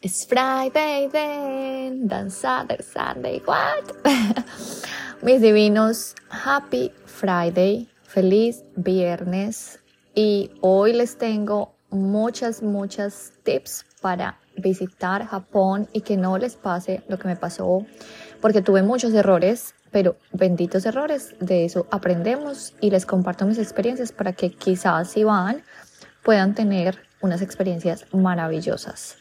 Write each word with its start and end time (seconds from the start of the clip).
It's 0.00 0.24
Friday 0.24 1.08
then, 1.10 2.06
then 2.06 2.30
Saturday, 2.30 2.84
Sunday, 2.84 3.40
what? 3.44 3.82
Mis 5.24 5.40
divinos, 5.40 6.14
happy 6.30 6.92
Friday, 7.04 7.88
feliz 8.04 8.62
viernes. 8.76 9.80
Y 10.14 10.52
hoy 10.60 10.92
les 10.92 11.18
tengo 11.18 11.74
muchas, 11.90 12.62
muchas 12.62 13.32
tips 13.42 13.86
para 14.00 14.38
visitar 14.56 15.26
Japón 15.26 15.88
y 15.92 16.02
que 16.02 16.16
no 16.16 16.38
les 16.38 16.54
pase 16.54 17.02
lo 17.08 17.18
que 17.18 17.26
me 17.26 17.34
pasó, 17.34 17.84
porque 18.40 18.62
tuve 18.62 18.84
muchos 18.84 19.12
errores, 19.14 19.74
pero 19.90 20.14
benditos 20.32 20.86
errores, 20.86 21.34
de 21.40 21.64
eso 21.64 21.88
aprendemos 21.90 22.72
y 22.80 22.90
les 22.90 23.04
comparto 23.04 23.46
mis 23.46 23.58
experiencias 23.58 24.12
para 24.12 24.32
que 24.32 24.52
quizás 24.52 25.10
si 25.10 25.24
van 25.24 25.64
puedan 26.22 26.54
tener 26.54 27.00
unas 27.20 27.42
experiencias 27.42 28.06
maravillosas. 28.12 29.16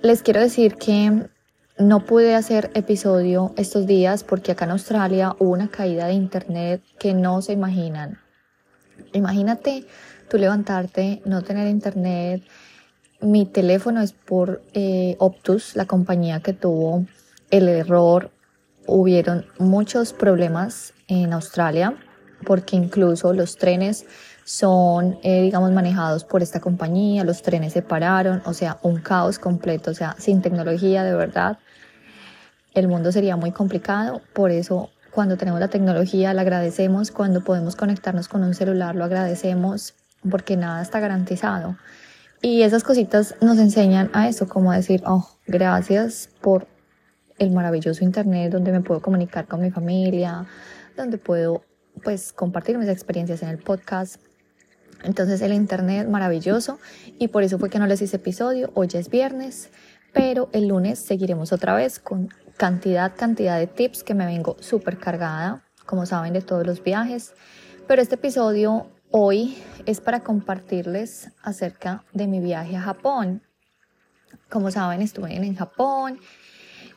Les 0.00 0.22
quiero 0.22 0.40
decir 0.40 0.76
que 0.76 1.28
no 1.76 2.04
pude 2.04 2.36
hacer 2.36 2.70
episodio 2.74 3.52
estos 3.56 3.84
días 3.84 4.22
porque 4.22 4.52
acá 4.52 4.64
en 4.64 4.70
Australia 4.70 5.34
hubo 5.40 5.50
una 5.50 5.68
caída 5.68 6.06
de 6.06 6.12
internet 6.12 6.82
que 7.00 7.14
no 7.14 7.42
se 7.42 7.52
imaginan. 7.52 8.20
Imagínate 9.12 9.86
tú 10.30 10.38
levantarte, 10.38 11.20
no 11.24 11.42
tener 11.42 11.66
internet. 11.66 12.44
Mi 13.20 13.44
teléfono 13.44 14.00
es 14.00 14.12
por 14.12 14.62
eh, 14.72 15.16
Optus, 15.18 15.74
la 15.74 15.86
compañía 15.86 16.40
que 16.40 16.52
tuvo 16.52 17.04
el 17.50 17.68
error. 17.68 18.30
Hubieron 18.86 19.46
muchos 19.58 20.12
problemas 20.12 20.94
en 21.08 21.32
Australia 21.32 21.96
porque 22.44 22.76
incluso 22.76 23.32
los 23.32 23.56
trenes 23.56 24.06
son, 24.44 25.18
eh, 25.22 25.42
digamos, 25.42 25.72
manejados 25.72 26.24
por 26.24 26.42
esta 26.42 26.60
compañía, 26.60 27.24
los 27.24 27.42
trenes 27.42 27.74
se 27.74 27.82
pararon, 27.82 28.40
o 28.46 28.54
sea, 28.54 28.78
un 28.82 29.00
caos 29.00 29.38
completo, 29.38 29.90
o 29.90 29.94
sea, 29.94 30.16
sin 30.18 30.40
tecnología 30.40 31.04
de 31.04 31.14
verdad, 31.14 31.58
el 32.74 32.88
mundo 32.88 33.12
sería 33.12 33.36
muy 33.36 33.52
complicado, 33.52 34.22
por 34.32 34.50
eso 34.50 34.90
cuando 35.10 35.36
tenemos 35.36 35.60
la 35.60 35.68
tecnología 35.68 36.32
la 36.32 36.42
agradecemos, 36.42 37.10
cuando 37.10 37.42
podemos 37.42 37.76
conectarnos 37.76 38.28
con 38.28 38.42
un 38.42 38.54
celular 38.54 38.94
lo 38.94 39.04
agradecemos, 39.04 39.94
porque 40.30 40.56
nada 40.56 40.80
está 40.80 41.00
garantizado. 41.00 41.76
Y 42.40 42.62
esas 42.62 42.84
cositas 42.84 43.34
nos 43.40 43.58
enseñan 43.58 44.10
a 44.12 44.28
eso, 44.28 44.48
como 44.48 44.72
decir, 44.72 45.02
oh, 45.06 45.28
gracias 45.46 46.30
por 46.40 46.68
el 47.38 47.50
maravilloso 47.50 48.04
Internet 48.04 48.52
donde 48.52 48.72
me 48.72 48.80
puedo 48.80 49.02
comunicar 49.02 49.46
con 49.46 49.60
mi 49.60 49.70
familia, 49.70 50.46
donde 50.96 51.18
puedo 51.18 51.62
pues 51.98 52.32
compartir 52.32 52.78
mis 52.78 52.88
experiencias 52.88 53.42
en 53.42 53.48
el 53.48 53.58
podcast, 53.58 54.20
entonces 55.04 55.40
el 55.42 55.52
internet 55.52 56.08
maravilloso 56.08 56.78
y 57.18 57.28
por 57.28 57.42
eso 57.42 57.58
fue 57.58 57.70
que 57.70 57.78
no 57.78 57.86
les 57.86 58.02
hice 58.02 58.16
episodio. 58.16 58.70
Hoy 58.74 58.88
es 58.94 59.10
viernes, 59.10 59.70
pero 60.12 60.48
el 60.52 60.68
lunes 60.68 60.98
seguiremos 60.98 61.52
otra 61.52 61.74
vez 61.74 61.98
con 61.98 62.28
cantidad, 62.56 63.12
cantidad 63.16 63.58
de 63.58 63.66
tips 63.66 64.02
que 64.02 64.14
me 64.14 64.26
vengo 64.26 64.56
súper 64.60 64.98
cargada, 64.98 65.62
como 65.86 66.06
saben, 66.06 66.32
de 66.32 66.42
todos 66.42 66.66
los 66.66 66.82
viajes. 66.82 67.34
Pero 67.86 68.02
este 68.02 68.16
episodio 68.16 68.90
hoy 69.10 69.56
es 69.86 70.00
para 70.00 70.20
compartirles 70.20 71.30
acerca 71.42 72.04
de 72.12 72.26
mi 72.26 72.40
viaje 72.40 72.76
a 72.76 72.82
Japón. 72.82 73.42
Como 74.50 74.70
saben, 74.70 75.00
estuve 75.00 75.34
en 75.34 75.54
Japón, 75.54 76.18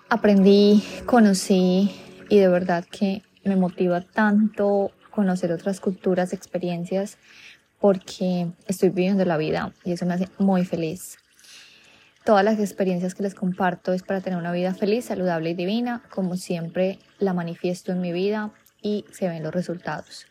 aprendí, 0.10 0.84
conocí 1.06 1.92
y 2.30 2.40
de 2.40 2.48
verdad 2.48 2.86
que 2.90 3.24
me 3.44 3.56
motiva 3.56 4.02
tanto 4.02 4.92
conocer 5.10 5.52
otras 5.52 5.80
culturas, 5.80 6.34
experiencias 6.34 7.18
porque 7.80 8.52
estoy 8.68 8.90
viviendo 8.90 9.26
la 9.26 9.38
vida 9.38 9.74
y 9.84 9.92
eso 9.92 10.06
me 10.06 10.14
hace 10.14 10.30
muy 10.38 10.66
feliz. 10.66 11.18
Todas 12.24 12.46
las 12.46 12.60
experiencias 12.60 13.16
que 13.16 13.24
les 13.24 13.34
comparto 13.34 13.94
es 13.94 14.04
para 14.04 14.22
tener 14.22 14.38
una 14.38 14.52
vida 14.52 14.76
feliz, 14.76 15.06
saludable 15.06 15.50
y 15.50 15.54
divina. 15.56 16.04
Como 16.12 16.38
siempre, 16.38 17.00
la 17.18 17.34
manifiesto 17.34 17.92
en 17.92 18.00
mi 18.00 18.12
vida 18.12 18.52
y 18.80 19.06
se 19.12 19.28
ven 19.28 19.42
los 19.42 19.54
resultados. 19.54 20.28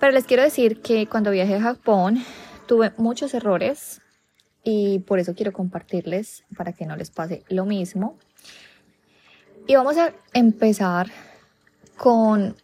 Pero 0.00 0.12
les 0.12 0.24
quiero 0.24 0.42
decir 0.42 0.82
que 0.82 1.06
cuando 1.06 1.30
viajé 1.30 1.54
a 1.54 1.60
Japón 1.60 2.24
tuve 2.66 2.92
muchos 2.96 3.34
errores 3.34 4.00
y 4.64 4.98
por 5.00 5.20
eso 5.20 5.34
quiero 5.34 5.52
compartirles 5.52 6.42
para 6.56 6.72
que 6.72 6.86
no 6.86 6.96
les 6.96 7.10
pase 7.10 7.44
lo 7.48 7.66
mismo. 7.66 8.18
Y 9.68 9.76
vamos 9.76 9.96
a 9.98 10.12
empezar 10.32 11.06
con 12.02 12.56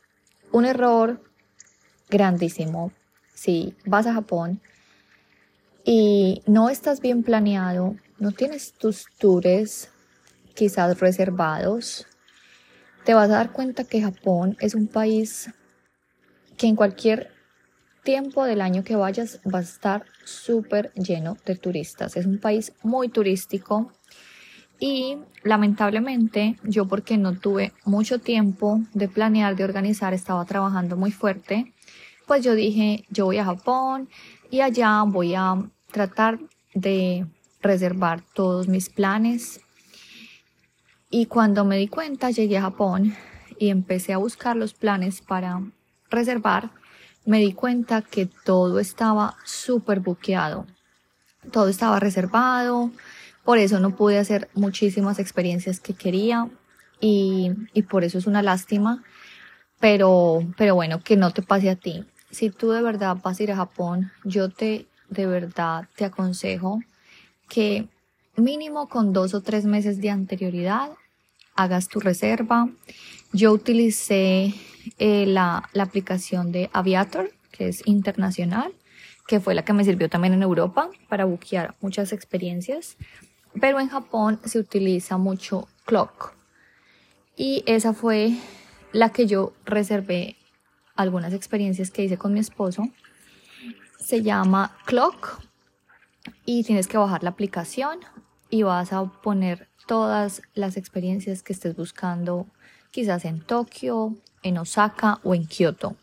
un 0.51 0.65
error 0.65 1.23
grandísimo 2.11 2.91
si 3.33 3.77
vas 3.87 4.09
a 4.09 4.15
Japón 4.15 4.61
y 5.85 6.43
no 6.47 6.71
estás 6.71 7.01
bien 7.01 7.23
planeado, 7.23 7.95
no 8.19 8.33
tienes 8.33 8.73
tus 8.73 9.07
tours 9.17 9.91
quizás 10.57 10.99
reservados, 10.99 12.05
te 13.05 13.15
vas 13.15 13.31
a 13.31 13.35
dar 13.35 13.53
cuenta 13.53 13.85
que 13.85 14.03
Japón 14.03 14.57
es 14.59 14.75
un 14.75 14.89
país 14.89 15.49
que 16.57 16.67
en 16.67 16.75
cualquier 16.75 17.31
tiempo 18.03 18.45
del 18.45 18.61
año 18.61 18.83
que 18.83 18.97
vayas 18.97 19.39
va 19.47 19.61
a 19.61 19.63
estar 19.63 20.05
súper 20.25 20.93
lleno 20.95 21.37
de 21.47 21.55
turistas. 21.55 22.17
Es 22.17 22.27
un 22.27 22.41
país 22.41 22.73
muy 22.83 23.09
turístico 23.09 23.93
y 24.79 25.19
lamentablemente 25.43 26.57
yo 26.63 26.87
porque 26.87 27.17
no 27.17 27.39
tuve 27.39 27.73
mucho 27.85 28.21
tiempo 28.21 28.81
de 28.95 29.09
planear, 29.09 29.57
de 29.57 29.65
organizar, 29.65 30.15
estaba 30.15 30.45
trabajando 30.45 30.97
muy 30.97 31.13
fuerte 31.13 31.73
pues 32.29 32.45
yo 32.45 32.55
dije, 32.55 33.07
yo 33.09 33.25
voy 33.25 33.39
a 33.39 33.45
Japón 33.47 34.11
y 34.51 34.61
allá 34.61 35.03
voy 35.03 35.35
a 35.35 35.57
tratar 35.91 36.39
de 36.75 37.27
reservar 37.63 38.23
todos 38.35 38.69
mis 38.69 38.91
planes. 38.91 39.61
Y 41.11 41.25
cuando 41.25 41.65
me 41.65 41.79
di 41.79 41.89
cuenta, 41.89 42.31
llegué 42.31 42.59
a 42.59 42.63
Japón 42.63 43.17
y 43.59 43.71
empecé 43.71 44.13
a 44.13 44.19
buscar 44.19 44.57
los 44.57 44.75
planes 44.75 45.23
para 45.23 45.63
reservar, 46.11 46.71
me 47.25 47.39
di 47.41 47.55
cuenta 47.55 48.03
que 48.03 48.27
todo 48.27 48.79
estaba 48.79 49.35
súper 49.45 50.01
buqueado. 50.01 50.67
Todo 51.51 51.69
estaba 51.69 51.99
reservado, 51.99 52.91
por 53.49 53.57
eso 53.57 53.81
no 53.81 53.97
pude 53.97 54.19
hacer 54.19 54.51
muchísimas 54.53 55.19
experiencias 55.19 55.81
que 55.81 55.95
quería 55.95 56.51
y, 57.01 57.53
y 57.73 57.81
por 57.81 58.05
eso 58.05 58.19
es 58.19 58.27
una 58.27 58.43
lástima. 58.43 59.03
Pero, 59.81 60.43
pero 60.59 60.75
bueno, 60.75 61.01
que 61.01 61.17
no 61.17 61.33
te 61.33 61.41
pase 61.41 61.71
a 61.71 61.77
ti 61.77 62.05
si 62.31 62.51
tú 62.51 62.73
de 62.73 62.83
verdad 62.83 63.17
vas 63.23 63.41
a 63.41 63.43
ir 63.43 63.53
a 63.53 63.57
Japón, 63.57 64.13
yo 64.25 64.51
te 64.51 64.87
de 65.09 65.25
verdad 65.25 65.89
te 65.97 66.05
aconsejo 66.05 66.83
que 67.49 67.89
mínimo 68.37 68.89
con 68.91 69.15
dos 69.15 69.33
o 69.33 69.41
tres 69.41 69.65
meses 69.65 70.01
de 70.03 70.11
anterioridad 70.11 70.91
hagas 71.55 71.89
tu 71.89 72.01
reserva. 72.01 72.69
Yo 73.33 73.53
utilicé 73.53 74.53
eh, 74.99 75.25
la, 75.27 75.71
la 75.73 75.85
aplicación 75.85 76.53
de 76.53 76.69
Aviator, 76.75 77.33
que 77.51 77.69
es 77.69 77.83
internacional, 77.87 78.75
que 79.27 79.41
fue 79.41 79.55
la 79.55 79.65
que 79.65 79.73
me 79.73 79.85
sirvió 79.85 80.11
también 80.11 80.35
en 80.35 80.43
Europa 80.43 80.91
para 81.09 81.25
buquear 81.25 81.77
muchas 81.81 82.13
experiencias. 82.13 82.97
Pero 83.61 83.81
en 83.81 83.89
Japón 83.89 84.41
se 84.45 84.59
utiliza 84.59 85.17
mucho 85.17 85.69
Clock. 85.85 86.35
Y 87.37 87.63
esa 87.67 87.93
fue 87.93 88.37
la 88.93 89.11
que 89.11 89.27
yo 89.27 89.53
reservé 89.65 90.37
algunas 90.97 91.33
experiencias 91.33 91.91
que 91.91 92.03
hice 92.03 92.19
con 92.19 92.33
mi 92.33 92.41
esposo. 92.41 92.89
Se 93.99 94.23
llama 94.23 94.77
Clock 94.87 95.41
y 96.45 96.65
tienes 96.65 96.89
que 96.89 96.99
bajar 96.99 97.23
la 97.23 97.31
aplicación 97.31 98.01
y 98.51 98.63
vas 98.63 98.93
a 98.93 99.05
poner 99.05 99.69
todas 99.87 100.43
las 100.55 100.77
experiencias 100.77 101.43
que 101.43 101.53
estés 101.53 101.77
buscando, 101.77 102.47
quizás 102.91 103.25
en 103.25 103.41
Tokio, 103.41 104.17
en 104.43 104.59
Osaka 104.59 105.21
o 105.23 105.35
en 105.35 105.47
Kioto. 105.47 105.97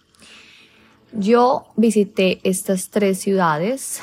Yo 1.12 1.68
visité 1.76 2.40
estas 2.44 2.90
tres 2.90 3.20
ciudades. 3.20 4.02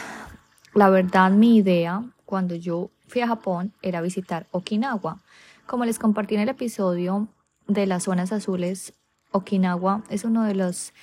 La 0.74 0.88
verdad, 0.88 1.30
mi 1.30 1.56
idea 1.56 2.04
cuando 2.24 2.54
yo 2.54 2.90
fui 3.12 3.20
a 3.20 3.26
Japón 3.26 3.74
era 3.82 4.00
visitar 4.00 4.46
Okinawa. 4.52 5.20
Como 5.66 5.84
les 5.84 5.98
compartí 5.98 6.34
en 6.34 6.40
el 6.40 6.48
episodio 6.48 7.28
de 7.68 7.86
las 7.86 8.04
zonas 8.04 8.32
azules, 8.32 8.94
Okinawa 9.32 10.02
es 10.08 10.24
uno 10.24 10.44
de 10.44 10.54
los 10.54 10.94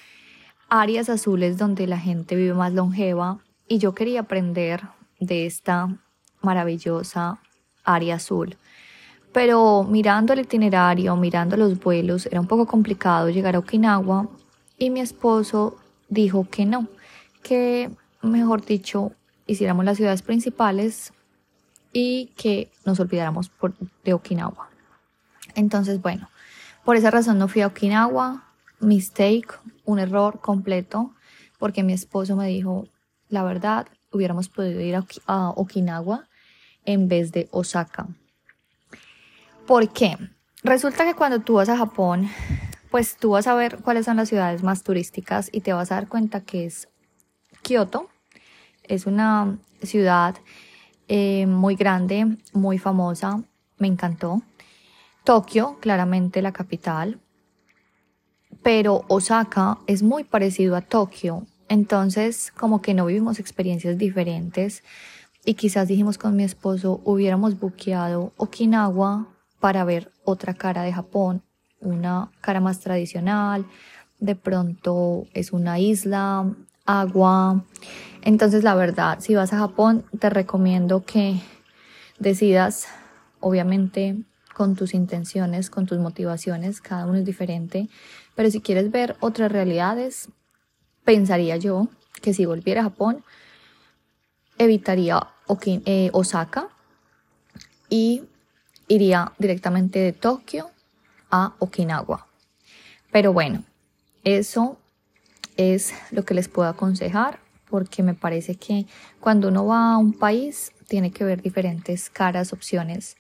áreas 0.70 1.08
azules 1.08 1.60
donde 1.60 1.86
la 1.86 2.00
gente 2.00 2.36
vive 2.36 2.56
más 2.56 2.74
longeva 2.74 3.38
y 3.68 3.78
yo 3.78 3.94
quería 3.94 4.22
aprender 4.22 4.82
de 5.20 5.46
esta 5.46 5.96
maravillosa 6.42 7.40
área 7.84 8.16
azul. 8.16 8.58
Pero 9.32 9.84
mirando 9.84 10.34
el 10.34 10.40
itinerario, 10.40 11.16
mirando 11.16 11.58
los 11.58 11.80
vuelos, 11.80 12.26
era 12.26 12.42
un 12.42 12.48
poco 12.48 12.66
complicado 12.66 13.30
llegar 13.30 13.56
a 13.56 13.60
Okinawa 13.60 14.28
y 14.80 14.90
mi 14.90 15.00
esposo 15.00 15.78
dijo 16.08 16.48
que 16.50 16.66
no, 16.66 16.88
que 17.44 17.92
mejor 18.24 18.66
dicho, 18.66 19.12
hiciéramos 19.46 19.86
las 19.86 19.98
ciudades 19.98 20.24
principales 20.24 21.14
y 21.94 22.28
que 22.38 22.72
nos 22.86 23.00
olvidáramos 23.00 23.52
de 24.04 24.14
Okinawa. 24.14 24.70
Entonces, 25.56 26.02
bueno, 26.02 26.30
por 26.86 26.96
esa 26.96 27.12
razón 27.12 27.38
no 27.38 27.48
fui 27.48 27.62
a 27.62 27.68
Okinawa. 27.68 28.46
Mistake, 28.80 29.48
un 29.84 30.00
error 30.00 30.40
completo, 30.40 31.14
porque 31.58 31.84
mi 31.84 31.94
esposo 31.94 32.36
me 32.36 32.48
dijo, 32.48 32.88
la 33.28 33.44
verdad, 33.44 33.88
hubiéramos 34.12 34.50
podido 34.50 34.80
ir 34.82 34.96
a, 35.28 35.50
Okinawa 35.50 36.28
en 36.86 37.08
vez 37.08 37.32
de 37.32 37.50
Osaka. 37.52 38.08
¿Por 39.68 39.90
qué? 39.90 40.18
Resulta 40.64 41.06
que 41.06 41.14
cuando 41.14 41.40
tú 41.40 41.56
vas 41.56 41.70
a 41.70 41.78
Japón, 41.78 42.30
pues 42.90 43.18
tú 43.18 43.32
vas 43.32 43.48
a 43.48 43.54
ver 43.54 43.78
cuáles 43.78 44.06
son 44.06 44.18
las 44.18 44.30
ciudades 44.30 44.64
más 44.64 44.84
turísticas 44.84 45.50
y 45.52 45.62
te 45.62 45.74
vas 45.74 45.92
a 45.92 45.96
dar 45.96 46.08
cuenta 46.08 46.42
que 46.42 46.66
es 46.66 46.90
Kioto. 47.62 48.10
Es 48.84 49.06
una 49.06 49.58
ciudad 49.84 50.36
eh, 51.10 51.48
muy 51.48 51.76
grande, 51.76 52.38
muy 52.54 52.78
famosa, 52.78 53.42
me 53.80 53.88
encantó. 53.88 54.44
Tokio, 55.24 55.78
claramente 55.80 56.42
la 56.42 56.54
capital, 56.54 57.20
pero 58.64 59.06
Osaka 59.08 59.80
es 59.88 60.04
muy 60.04 60.24
parecido 60.24 60.76
a 60.76 60.82
Tokio, 60.82 61.48
entonces 61.68 62.52
como 62.56 62.82
que 62.82 62.94
no 62.94 63.08
vivimos 63.08 63.40
experiencias 63.40 63.98
diferentes 63.98 64.84
y 65.44 65.56
quizás 65.56 65.88
dijimos 65.88 66.20
con 66.20 66.36
mi 66.36 66.44
esposo 66.44 67.02
hubiéramos 67.04 67.60
buqueado 67.60 68.32
Okinawa 68.38 69.28
para 69.60 69.84
ver 69.84 70.12
otra 70.26 70.54
cara 70.54 70.84
de 70.84 70.94
Japón, 70.94 71.42
una 71.80 72.32
cara 72.42 72.60
más 72.60 72.82
tradicional, 72.82 73.66
de 74.20 74.36
pronto 74.36 75.26
es 75.34 75.54
una 75.54 75.80
isla, 75.80 76.56
agua. 76.90 77.64
Entonces 78.22 78.64
la 78.64 78.76
verdad, 78.76 79.20
si 79.20 79.36
vas 79.36 79.54
a 79.54 79.60
Japón, 79.60 80.04
te 80.20 80.30
recomiendo 80.30 81.04
que 81.06 81.42
decidas, 82.18 82.88
obviamente, 83.40 84.18
con 84.54 84.76
tus 84.76 84.94
intenciones, 84.94 85.70
con 85.70 85.86
tus 85.86 86.00
motivaciones, 86.00 86.82
cada 86.82 87.06
uno 87.06 87.20
es 87.20 87.26
diferente, 87.26 87.88
pero 88.36 88.50
si 88.52 88.60
quieres 88.60 88.92
ver 88.92 89.16
otras 89.22 89.52
realidades, 89.52 90.30
pensaría 91.06 91.56
yo 91.58 91.88
que 92.22 92.34
si 92.34 92.46
volviera 92.46 92.82
a 92.82 92.86
Japón, 92.86 93.24
evitaría 94.58 95.28
eh, 95.66 96.10
Osaka 96.12 96.68
y 97.90 98.24
iría 98.90 99.32
directamente 99.38 100.00
de 100.00 100.12
Tokio 100.12 100.70
a 101.32 101.54
Okinawa. 101.60 102.28
Pero 103.12 103.32
bueno, 103.32 103.64
eso 104.24 104.78
es 105.60 105.94
lo 106.12 106.24
que 106.24 106.34
les 106.34 106.48
puedo 106.48 106.70
aconsejar 106.70 107.40
porque 107.70 108.02
me 108.02 108.14
parece 108.14 108.56
que 108.56 108.88
cuando 109.20 109.50
uno 109.50 109.66
va 109.66 109.94
a 109.94 109.98
un 109.98 110.14
país 110.14 110.72
tiene 110.88 111.12
que 111.12 111.26
ver 111.26 111.42
diferentes 111.42 112.10
caras, 112.10 112.54
opciones 112.54 113.18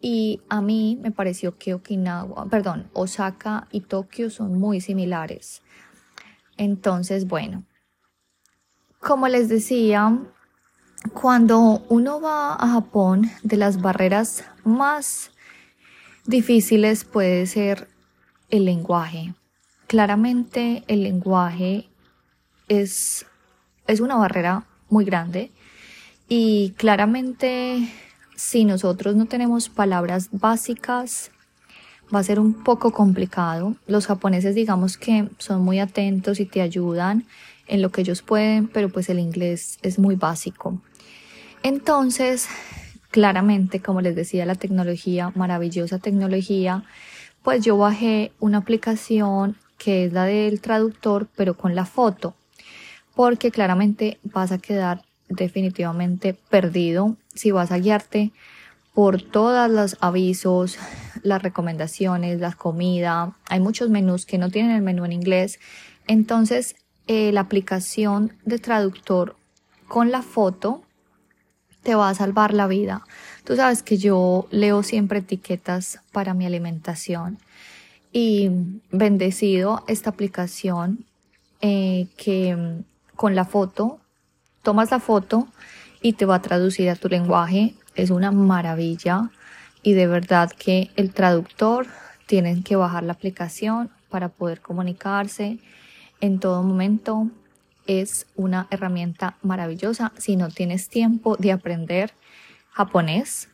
y 0.00 0.40
a 0.48 0.62
mí 0.62 0.98
me 1.02 1.10
pareció 1.10 1.58
que 1.58 1.74
Okinawa, 1.74 2.46
perdón, 2.46 2.88
Osaka 2.94 3.68
y 3.70 3.82
Tokio 3.82 4.30
son 4.30 4.58
muy 4.58 4.80
similares. 4.80 5.62
Entonces, 6.56 7.26
bueno, 7.26 7.64
como 8.98 9.28
les 9.28 9.48
decía, 9.50 10.18
cuando 11.12 11.84
uno 11.90 12.20
va 12.20 12.54
a 12.54 12.68
Japón, 12.68 13.30
de 13.42 13.58
las 13.58 13.82
barreras 13.82 14.44
más 14.64 15.30
difíciles 16.24 17.04
puede 17.04 17.46
ser 17.46 17.88
el 18.48 18.64
lenguaje. 18.64 19.34
Claramente 19.86 20.82
el 20.88 21.02
lenguaje 21.02 21.88
es, 22.68 23.26
es 23.86 24.00
una 24.00 24.16
barrera 24.16 24.64
muy 24.88 25.04
grande 25.04 25.52
y 26.28 26.74
claramente 26.76 27.88
si 28.34 28.64
nosotros 28.64 29.16
no 29.16 29.26
tenemos 29.26 29.68
palabras 29.68 30.28
básicas, 30.32 31.30
va 32.14 32.20
a 32.20 32.24
ser 32.24 32.38
un 32.38 32.52
poco 32.52 32.92
complicado. 32.92 33.76
Los 33.86 34.06
japoneses 34.06 34.54
digamos 34.54 34.96
que 34.96 35.28
son 35.38 35.62
muy 35.62 35.78
atentos 35.78 36.40
y 36.40 36.46
te 36.46 36.60
ayudan 36.60 37.24
en 37.66 37.82
lo 37.82 37.90
que 37.90 38.02
ellos 38.02 38.22
pueden, 38.22 38.68
pero 38.68 38.88
pues 38.88 39.08
el 39.08 39.18
inglés 39.18 39.78
es 39.82 39.98
muy 39.98 40.16
básico. 40.16 40.80
Entonces, 41.62 42.48
claramente, 43.10 43.80
como 43.80 44.00
les 44.00 44.14
decía, 44.14 44.46
la 44.46 44.54
tecnología, 44.54 45.32
maravillosa 45.34 45.98
tecnología, 45.98 46.84
pues 47.42 47.64
yo 47.64 47.76
bajé 47.76 48.32
una 48.40 48.58
aplicación 48.58 49.56
que 49.78 50.04
es 50.04 50.12
la 50.12 50.24
del 50.24 50.60
traductor, 50.60 51.28
pero 51.36 51.56
con 51.56 51.74
la 51.74 51.84
foto, 51.84 52.34
porque 53.14 53.50
claramente 53.50 54.18
vas 54.22 54.52
a 54.52 54.58
quedar 54.58 55.02
definitivamente 55.28 56.34
perdido 56.34 57.16
si 57.34 57.50
vas 57.50 57.72
a 57.72 57.78
guiarte 57.78 58.32
por 58.94 59.20
todos 59.20 59.70
los 59.70 59.98
avisos, 60.00 60.78
las 61.22 61.42
recomendaciones, 61.42 62.40
la 62.40 62.52
comida. 62.52 63.36
Hay 63.48 63.60
muchos 63.60 63.90
menús 63.90 64.24
que 64.24 64.38
no 64.38 64.50
tienen 64.50 64.74
el 64.74 64.82
menú 64.82 65.04
en 65.04 65.12
inglés. 65.12 65.60
Entonces, 66.06 66.76
eh, 67.06 67.30
la 67.32 67.42
aplicación 67.42 68.32
de 68.44 68.58
traductor 68.58 69.36
con 69.86 70.10
la 70.10 70.22
foto 70.22 70.82
te 71.82 71.94
va 71.94 72.08
a 72.08 72.14
salvar 72.14 72.54
la 72.54 72.66
vida. 72.66 73.02
Tú 73.44 73.54
sabes 73.54 73.82
que 73.82 73.96
yo 73.96 74.48
leo 74.50 74.82
siempre 74.82 75.18
etiquetas 75.18 76.00
para 76.10 76.34
mi 76.34 76.46
alimentación 76.46 77.38
y 78.18 78.48
bendecido 78.90 79.84
esta 79.88 80.08
aplicación 80.08 81.04
eh, 81.60 82.06
que 82.16 82.56
con 83.14 83.34
la 83.34 83.44
foto 83.44 84.00
tomas 84.62 84.90
la 84.90 85.00
foto 85.00 85.48
y 86.00 86.14
te 86.14 86.24
va 86.24 86.36
a 86.36 86.40
traducir 86.40 86.88
a 86.88 86.96
tu 86.96 87.10
lenguaje. 87.10 87.74
Es 87.94 88.08
una 88.08 88.32
maravilla 88.32 89.28
y 89.82 89.92
de 89.92 90.06
verdad 90.06 90.50
que 90.50 90.90
el 90.96 91.12
traductor 91.12 91.88
tienen 92.24 92.62
que 92.62 92.74
bajar 92.76 93.02
la 93.02 93.12
aplicación 93.12 93.90
para 94.08 94.30
poder 94.30 94.62
comunicarse 94.62 95.58
en 96.22 96.40
todo 96.40 96.62
momento. 96.62 97.28
Es 97.86 98.26
una 98.34 98.66
herramienta 98.70 99.36
maravillosa 99.42 100.14
si 100.16 100.36
no 100.36 100.48
tienes 100.48 100.88
tiempo 100.88 101.36
de 101.36 101.52
aprender 101.52 102.14
japonés, 102.70 103.50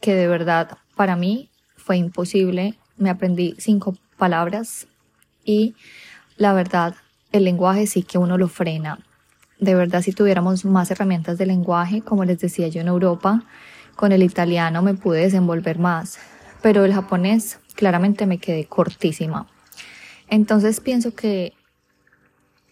que 0.00 0.16
de 0.16 0.26
verdad 0.26 0.76
para 0.96 1.14
mí 1.14 1.50
fue 1.76 1.98
imposible. 1.98 2.81
Me 2.96 3.10
aprendí 3.10 3.54
cinco 3.58 3.96
palabras 4.16 4.86
y 5.44 5.74
la 6.36 6.52
verdad 6.52 6.94
el 7.32 7.44
lenguaje 7.44 7.86
sí 7.86 8.02
que 8.02 8.18
uno 8.18 8.38
lo 8.38 8.48
frena 8.48 8.98
de 9.62 9.76
verdad 9.76 10.02
si 10.02 10.10
tuviéramos 10.10 10.64
más 10.64 10.90
herramientas 10.90 11.38
de 11.38 11.46
lenguaje, 11.46 12.02
como 12.02 12.24
les 12.24 12.40
decía 12.40 12.66
yo 12.66 12.80
en 12.80 12.88
Europa, 12.88 13.44
con 13.94 14.10
el 14.10 14.24
italiano 14.24 14.82
me 14.82 14.94
pude 14.94 15.20
desenvolver 15.20 15.78
más, 15.78 16.18
pero 16.60 16.84
el 16.84 16.92
japonés 16.92 17.60
claramente 17.76 18.26
me 18.26 18.38
quedé 18.38 18.64
cortísima. 18.64 19.46
Entonces 20.28 20.80
pienso 20.80 21.14
que 21.14 21.52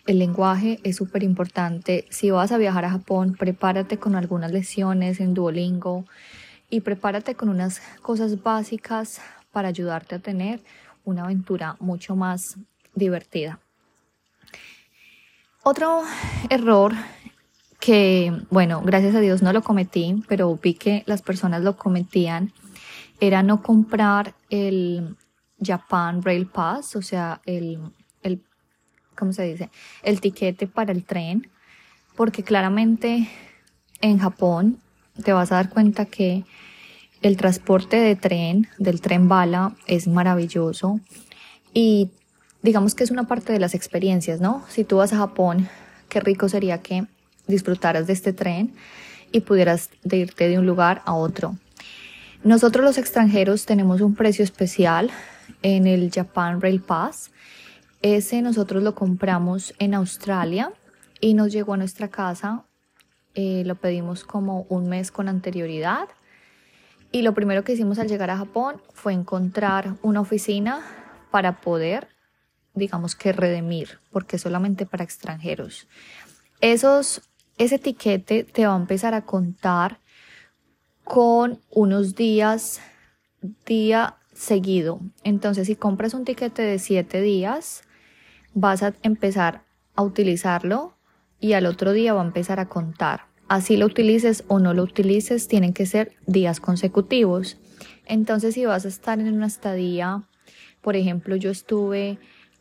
el 0.06 0.19
lenguaje 0.19 0.81
es 0.82 0.96
súper 0.96 1.23
importante. 1.23 2.06
Si 2.11 2.32
vas 2.32 2.50
a 2.50 2.58
viajar 2.58 2.84
a 2.84 2.90
Japón, 2.90 3.37
prepárate 3.38 3.99
con 3.99 4.16
algunas 4.16 4.50
lecciones 4.50 5.20
en 5.20 5.32
Duolingo 5.32 6.06
y 6.70 6.81
prepárate 6.81 7.37
con 7.37 7.50
unas 7.50 7.81
cosas 8.02 8.42
básicas 8.42 9.21
para 9.52 9.69
ayudarte 9.69 10.16
a 10.16 10.19
tener 10.19 10.61
una 11.04 11.25
aventura 11.25 11.76
mucho 11.80 12.16
más 12.16 12.57
divertida. 12.95 13.59
Otro 15.62 16.02
error 16.49 16.95
que, 17.78 18.33
bueno, 18.50 18.83
gracias 18.83 19.14
a 19.14 19.21
Dios 19.21 19.42
no 19.42 19.52
lo 19.52 19.62
cometí, 19.62 20.23
pero 20.28 20.57
vi 20.57 20.75
que 20.75 21.02
las 21.07 21.23
personas 21.23 21.62
lo 21.62 21.76
cometían, 21.76 22.52
era 23.21 23.42
no 23.42 23.62
comprar 23.62 24.35
el 24.49 25.16
Japan 25.62 26.23
Rail 26.23 26.47
Pass, 26.47 26.97
o 26.97 27.02
sea, 27.02 27.40
el, 27.45 27.78
el, 28.23 28.42
¿cómo 29.16 29.33
se 29.33 29.45
dice? 29.45 29.71
El 30.02 30.21
tiquete 30.21 30.66
para 30.66 30.92
el 30.92 31.04
tren, 31.04 31.50
porque 32.16 32.42
claramente 32.42 33.28
en 34.00 34.19
Japón 34.19 34.78
te 35.23 35.33
vas 35.33 35.52
a 35.52 35.57
dar 35.57 35.71
cuenta 35.71 36.07
que 36.07 36.45
el 37.22 37.36
transporte 37.36 37.96
de 37.96 38.16
tren, 38.16 38.68
del 38.78 39.00
tren 39.00 39.28
bala, 39.28 39.76
es 39.86 40.06
maravilloso 40.06 41.00
y 41.74 42.10
digamos 42.62 42.94
que 42.94 43.04
es 43.04 43.10
una 43.10 43.26
parte 43.26 43.52
de 43.52 43.60
las 43.60 43.74
experiencias, 43.74 44.40
¿no? 44.40 44.64
Si 44.68 44.84
tú 44.84 44.96
vas 44.96 45.12
a 45.12 45.18
Japón, 45.18 45.68
qué 46.08 46.20
rico 46.20 46.48
sería 46.48 46.78
que 46.82 47.06
disfrutaras 47.46 48.06
de 48.06 48.12
este 48.12 48.32
tren 48.32 48.74
y 49.32 49.40
pudieras 49.40 49.90
irte 50.04 50.48
de 50.48 50.58
un 50.58 50.66
lugar 50.66 51.02
a 51.04 51.14
otro. 51.14 51.56
Nosotros 52.42 52.84
los 52.84 52.98
extranjeros 52.98 53.66
tenemos 53.66 54.00
un 54.00 54.14
precio 54.14 54.44
especial 54.44 55.10
en 55.62 55.86
el 55.86 56.10
Japan 56.10 56.60
Rail 56.60 56.80
Pass. 56.80 57.30
Ese 58.02 58.40
nosotros 58.40 58.82
lo 58.82 58.94
compramos 58.94 59.74
en 59.78 59.94
Australia 59.94 60.72
y 61.20 61.34
nos 61.34 61.52
llegó 61.52 61.74
a 61.74 61.76
nuestra 61.76 62.08
casa. 62.08 62.64
Eh, 63.34 63.62
lo 63.66 63.74
pedimos 63.74 64.24
como 64.24 64.62
un 64.70 64.88
mes 64.88 65.10
con 65.10 65.28
anterioridad. 65.28 66.08
Y 67.12 67.23
lo 67.23 67.35
primero 67.35 67.64
que 67.64 67.73
hicimos 67.73 67.99
al 67.99 68.09
llegar 68.09 68.31
a 68.31 68.37
Japón 68.37 68.81
fue 68.93 69.12
encontrar 69.12 69.97
una 70.02 70.21
oficina 70.21 70.81
para 71.31 71.61
poder 71.61 72.09
digamos 72.75 73.14
que 73.14 73.33
redimir, 73.33 73.99
porque 74.11 74.38
solamente 74.38 74.87
para 74.87 75.05
extranjeros. 75.05 75.88
Esos, 76.61 77.23
ese 77.59 77.76
etiquete 77.76 78.45
te 78.45 78.67
va 78.67 78.75
a 78.75 78.79
empezar 78.79 79.14
a 79.14 79.23
contar 79.23 80.00
con 81.05 81.61
unos 81.71 82.14
días, 82.14 82.81
día 83.67 84.17
seguido. 84.33 85.00
Entonces, 85.25 85.67
si 85.67 85.76
compras 85.76 86.14
un 86.14 86.25
tiquete 86.25 86.62
de 86.62 86.79
siete 86.79 87.21
días, 87.21 87.83
vas 88.55 88.83
a 88.83 88.95
empezar 89.02 89.62
a 89.97 90.02
utilizarlo 90.02 90.95
y 91.40 91.55
al 91.55 91.67
otro 91.67 91.93
día 91.93 92.14
va 92.14 92.23
a 92.23 92.26
empezar 92.26 92.61
a 92.61 92.69
contar. 92.69 93.29
Así 93.50 93.76
lo 93.76 93.87
utilices 93.87 94.45
o 94.47 94.61
no 94.61 94.75
lo 94.75 94.85
utilices, 94.85 95.49
tienen 95.49 95.73
que 95.73 95.85
ser 95.85 96.12
días 96.25 96.61
consecutivos. 96.61 97.59
Entonces, 98.07 98.54
si 98.54 98.64
vas 98.64 98.85
a 98.85 98.88
estar 98.88 99.19
en 99.19 99.35
una 99.35 99.49
estadía, 99.49 100.23
por 100.80 100.95
ejemplo, 100.95 101.35
yo 101.35 101.50
estuve 101.50 102.21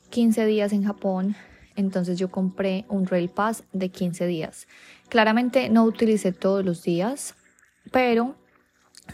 15 0.10 0.48
días 0.48 0.74
en 0.74 0.84
Japón, 0.84 1.36
entonces 1.76 2.18
yo 2.18 2.32
compré 2.32 2.86
un 2.90 3.06
Rail 3.06 3.30
Pass 3.30 3.64
de 3.72 3.90
15 3.90 4.26
días. 4.26 4.68
Claramente 5.10 5.70
no 5.70 5.84
utilicé 5.84 6.32
todos 6.32 6.66
los 6.66 6.82
días, 6.82 7.36
pero 7.92 8.36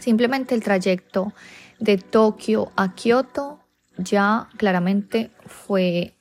simplemente 0.00 0.54
el 0.54 0.62
trayecto 0.62 1.34
de 1.78 1.98
Tokio 1.98 2.72
a 2.76 2.94
Kioto 2.94 3.60
ya 3.98 4.48
claramente 4.56 5.30
fue 5.44 6.14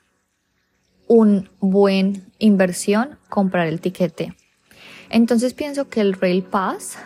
un 1.08 1.50
buen 1.62 2.30
inversión 2.40 3.18
comprar 3.30 3.68
el 3.68 3.80
tiquete. 3.80 4.36
Entonces 5.16 5.54
pienso 5.54 5.88
que 5.88 6.02
el 6.02 6.12
Rail 6.12 6.44
Pass 6.44 6.98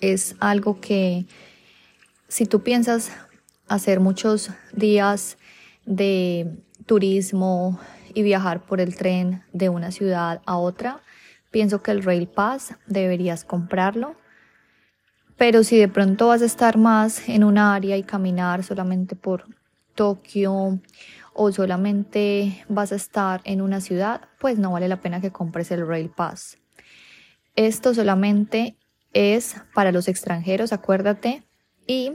es 0.00 0.36
algo 0.38 0.80
que 0.80 1.26
si 2.28 2.46
tú 2.46 2.62
piensas 2.62 3.10
hacer 3.66 3.98
muchos 3.98 4.50
días 4.72 5.38
de 5.84 6.56
turismo 6.86 7.80
y 8.14 8.22
viajar 8.22 8.64
por 8.64 8.80
el 8.80 8.94
tren 8.94 9.42
de 9.52 9.70
una 9.70 9.90
ciudad 9.90 10.40
a 10.46 10.56
otra, 10.56 11.00
pienso 11.50 11.82
que 11.82 11.90
el 11.90 12.04
Rail 12.04 12.28
Pass 12.28 12.76
deberías 12.86 13.42
comprarlo. 13.44 14.14
Pero 15.36 15.64
si 15.64 15.78
de 15.78 15.88
pronto 15.88 16.28
vas 16.28 16.42
a 16.42 16.46
estar 16.46 16.76
más 16.76 17.28
en 17.28 17.42
un 17.42 17.58
área 17.58 17.96
y 17.96 18.04
caminar 18.04 18.62
solamente 18.62 19.16
por 19.16 19.46
Tokio 19.96 20.78
o 21.34 21.50
solamente 21.50 22.64
vas 22.68 22.92
a 22.92 22.94
estar 22.94 23.40
en 23.42 23.62
una 23.62 23.80
ciudad, 23.80 24.20
pues 24.38 24.60
no 24.60 24.70
vale 24.70 24.86
la 24.86 25.00
pena 25.00 25.20
que 25.20 25.32
compres 25.32 25.72
el 25.72 25.84
Rail 25.84 26.08
Pass. 26.08 26.56
Esto 27.58 27.92
solamente 27.92 28.76
es 29.12 29.56
para 29.74 29.90
los 29.90 30.06
extranjeros, 30.06 30.72
acuérdate. 30.72 31.42
Y 31.88 32.12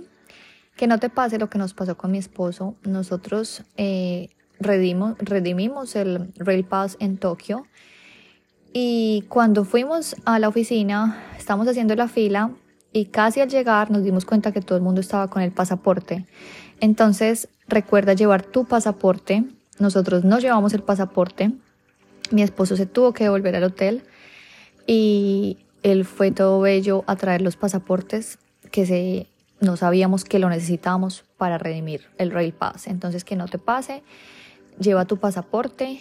que 0.77 0.87
no 0.87 0.99
te 0.99 1.09
pase 1.09 1.37
lo 1.37 1.49
que 1.49 1.57
nos 1.57 1.73
pasó 1.73 1.97
con 1.97 2.11
mi 2.11 2.17
esposo. 2.17 2.77
Nosotros 2.83 3.63
eh, 3.75 4.29
redimimos 4.61 5.95
el 5.97 6.31
Rail 6.37 6.63
Pass 6.63 6.95
en 7.01 7.17
Tokio. 7.17 7.67
Y 8.71 9.25
cuando 9.27 9.65
fuimos 9.65 10.15
a 10.23 10.39
la 10.39 10.47
oficina, 10.47 11.21
estamos 11.37 11.67
haciendo 11.67 11.93
la 11.95 12.07
fila 12.07 12.51
y 12.93 13.07
casi 13.07 13.41
al 13.41 13.49
llegar 13.49 13.91
nos 13.91 14.05
dimos 14.05 14.23
cuenta 14.23 14.53
que 14.53 14.61
todo 14.61 14.77
el 14.77 14.83
mundo 14.83 15.01
estaba 15.01 15.29
con 15.29 15.41
el 15.41 15.51
pasaporte. 15.51 16.25
Entonces, 16.79 17.49
recuerda 17.67 18.13
llevar 18.13 18.43
tu 18.43 18.63
pasaporte. 18.63 19.43
Nosotros 19.77 20.23
no 20.23 20.39
llevamos 20.39 20.73
el 20.73 20.83
pasaporte. 20.83 21.51
Mi 22.31 22.43
esposo 22.43 22.77
se 22.77 22.85
tuvo 22.85 23.11
que 23.11 23.27
volver 23.27 23.57
al 23.57 23.65
hotel 23.65 24.03
y 24.85 25.57
él 25.83 26.05
fue 26.05 26.31
todo 26.31 26.61
bello 26.61 27.03
a 27.07 27.15
traer 27.15 27.41
los 27.41 27.55
pasaportes 27.55 28.39
que 28.71 28.85
se, 28.85 29.27
no 29.59 29.77
sabíamos 29.77 30.23
que 30.23 30.39
lo 30.39 30.49
necesitábamos 30.49 31.25
para 31.37 31.57
redimir 31.57 32.09
el 32.17 32.31
Rail 32.31 32.53
Pass. 32.53 32.87
Entonces 32.87 33.23
que 33.23 33.35
no 33.35 33.47
te 33.47 33.59
pase, 33.59 34.03
lleva 34.79 35.05
tu 35.05 35.17
pasaporte 35.17 35.99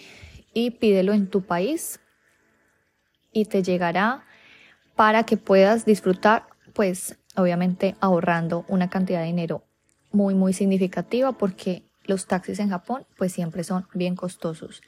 y 0.53 0.71
pídelo 0.71 1.13
en 1.13 1.27
tu 1.27 1.41
país 1.41 1.99
y 3.31 3.45
te 3.45 3.63
llegará 3.63 4.25
para 4.95 5.23
que 5.23 5.37
puedas 5.37 5.85
disfrutar, 5.85 6.45
pues 6.73 7.17
obviamente 7.35 7.95
ahorrando 7.99 8.65
una 8.67 8.89
cantidad 8.89 9.19
de 9.21 9.27
dinero 9.27 9.63
muy 10.11 10.35
muy 10.35 10.53
significativa 10.53 11.31
porque 11.31 11.83
los 12.05 12.27
taxis 12.27 12.59
en 12.59 12.69
Japón 12.69 13.05
pues 13.17 13.33
siempre 13.33 13.63
son 13.63 13.87
bien 13.93 14.15
costosos. 14.15 14.81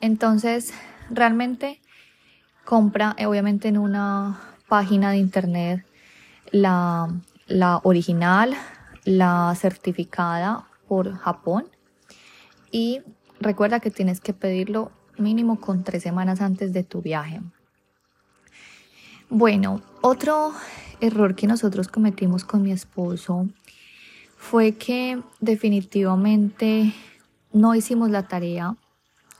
Entonces 0.00 0.72
realmente 1.10 1.80
compra 2.70 3.16
eh, 3.18 3.26
obviamente 3.26 3.66
en 3.66 3.78
una 3.78 4.40
página 4.68 5.10
de 5.10 5.16
internet 5.16 5.84
la, 6.52 7.08
la 7.48 7.80
original, 7.82 8.54
la 9.02 9.52
certificada 9.56 10.68
por 10.86 11.16
Japón 11.16 11.66
y 12.70 13.00
recuerda 13.40 13.80
que 13.80 13.90
tienes 13.90 14.20
que 14.20 14.34
pedirlo 14.34 14.92
mínimo 15.18 15.60
con 15.60 15.82
tres 15.82 16.04
semanas 16.04 16.40
antes 16.40 16.72
de 16.72 16.84
tu 16.84 17.02
viaje. 17.02 17.40
Bueno, 19.28 19.82
otro 20.00 20.52
error 21.00 21.34
que 21.34 21.48
nosotros 21.48 21.88
cometimos 21.88 22.44
con 22.44 22.62
mi 22.62 22.70
esposo 22.70 23.48
fue 24.36 24.76
que 24.76 25.20
definitivamente 25.40 26.94
no 27.52 27.74
hicimos 27.74 28.10
la 28.10 28.28
tarea 28.28 28.76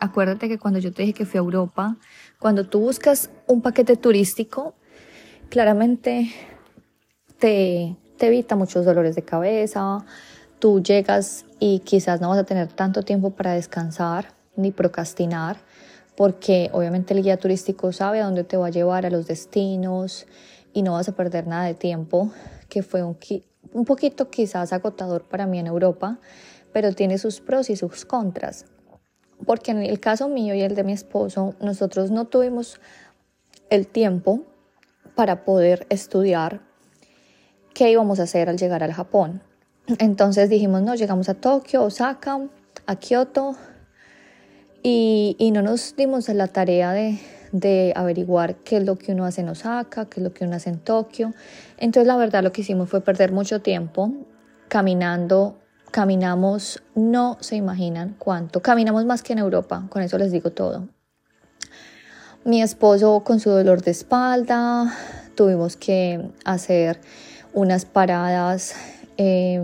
acuérdate 0.01 0.49
que 0.49 0.59
cuando 0.59 0.81
yo 0.81 0.93
te 0.93 1.03
dije 1.03 1.15
que 1.15 1.27
fui 1.27 1.39
a 1.39 1.43
Europa, 1.43 1.97
cuando 2.41 2.65
tú 2.65 2.81
buscas 2.81 3.31
un 3.47 3.61
paquete 3.61 3.97
turístico, 3.97 4.75
claramente 5.51 6.33
te, 7.39 7.97
te 8.17 8.27
evita 8.27 8.57
muchos 8.57 8.87
dolores 8.87 9.15
de 9.15 9.23
cabeza, 9.23 10.05
tú 10.59 10.83
llegas 10.83 11.45
y 11.59 11.81
quizás 11.81 12.23
no 12.23 12.31
vas 12.31 12.39
a 12.39 12.45
tener 12.45 12.69
tanto 12.69 13.03
tiempo 13.03 13.31
para 13.31 13.53
descansar 13.53 14.33
ni 14.57 14.73
procrastinar, 14.73 15.59
porque 16.17 16.71
obviamente 16.73 17.13
el 17.13 17.23
guía 17.23 17.37
turístico 17.37 17.93
sabe 17.93 18.21
a 18.21 18.25
dónde 18.25 18.45
te 18.45 18.57
va 18.57 18.69
a 18.69 18.71
llevar, 18.71 19.05
a 19.05 19.11
los 19.11 19.27
destinos, 19.27 20.27
y 20.73 20.83
no 20.83 20.95
vas 20.95 21.11
a 21.11 21.13
perder 21.13 21.47
nada 21.47 21.67
de 21.67 21.75
tiempo, 21.75 22.33
que 22.71 22.83
fue 22.83 23.03
un, 23.03 23.19
un 23.75 23.85
poquito 23.85 24.31
quizás 24.31 24.73
agotador 24.73 25.25
para 25.25 25.47
mí 25.47 25.59
en 25.59 25.67
Europa, 25.67 26.19
pero 26.73 26.95
tiene 26.95 27.19
sus 27.19 27.41
pros 27.41 27.69
y 27.69 27.77
sus 27.77 28.07
contras 28.07 28.65
porque 29.47 29.71
en 29.71 29.83
el 29.83 30.01
caso 30.01 30.29
mío 30.29 30.55
y 30.55 30.63
el 30.63 30.75
de 30.75 30.85
mi 30.85 30.93
esposo, 30.93 31.55
nosotros 31.61 32.11
no 32.11 32.27
tuvimos 32.27 32.81
el 33.71 33.87
tiempo 33.87 34.45
para 35.15 35.45
poder 35.45 35.87
estudiar 35.91 36.61
qué 37.75 37.91
íbamos 37.91 38.21
a 38.21 38.25
hacer 38.25 38.49
al 38.49 38.57
llegar 38.57 38.83
al 38.83 38.93
Japón. 38.93 39.43
Entonces 39.99 40.49
dijimos, 40.49 40.83
no, 40.83 40.95
llegamos 40.95 41.29
a 41.29 41.35
Tokio, 41.35 41.83
Osaka, 41.85 42.41
a 42.87 42.97
Kioto 42.97 43.57
y, 44.83 45.37
y 45.39 45.51
no 45.51 45.63
nos 45.63 45.97
dimos 45.97 46.29
la 46.29 46.47
tarea 46.47 46.93
de, 46.93 47.19
de 47.53 47.93
averiguar 47.97 48.57
qué 48.57 48.79
es 48.79 48.85
lo 48.85 48.97
que 48.97 49.13
uno 49.13 49.25
hace 49.25 49.41
en 49.41 49.49
Osaka, 49.49 50.07
qué 50.07 50.21
es 50.21 50.25
lo 50.25 50.33
que 50.33 50.45
uno 50.45 50.57
hace 50.57 50.71
en 50.71 50.79
Tokio. 50.79 51.35
Entonces 51.79 52.07
la 52.07 52.17
verdad 52.17 52.43
lo 52.43 52.53
que 52.53 52.61
hicimos 52.61 52.89
fue 52.89 53.01
perder 53.01 53.33
mucho 53.33 53.61
tiempo 53.61 54.13
caminando 54.69 55.59
Caminamos, 55.91 56.83
no 56.95 57.37
se 57.41 57.57
imaginan 57.57 58.15
cuánto. 58.19 58.63
Caminamos 58.63 59.05
más 59.07 59.23
que 59.23 59.33
en 59.33 59.41
Europa, 59.41 59.87
con 59.89 60.03
eso 60.03 60.19
les 60.19 60.31
digo 60.31 60.51
todo. 60.51 60.89
Mi 62.45 62.63
esposo 62.63 63.23
con 63.25 63.41
su 63.41 63.51
dolor 63.51 63.83
de 63.83 63.91
espalda, 63.91 64.95
tuvimos 65.35 65.77
que 65.77 66.31
hacer 66.45 67.01
unas 67.53 67.85
paradas 67.85 68.75
eh, 69.17 69.61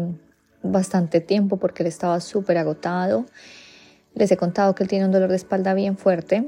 bastante 0.63 1.21
tiempo 1.21 1.59
porque 1.59 1.85
él 1.85 1.87
estaba 1.87 2.21
súper 2.21 2.59
agotado. 2.59 3.27
Les 4.15 4.31
he 4.33 4.37
contado 4.37 4.75
que 4.75 4.83
él 4.83 4.89
tiene 4.89 5.05
un 5.05 5.13
dolor 5.13 5.31
de 5.31 5.37
espalda 5.37 5.75
bien 5.75 5.97
fuerte. 5.97 6.45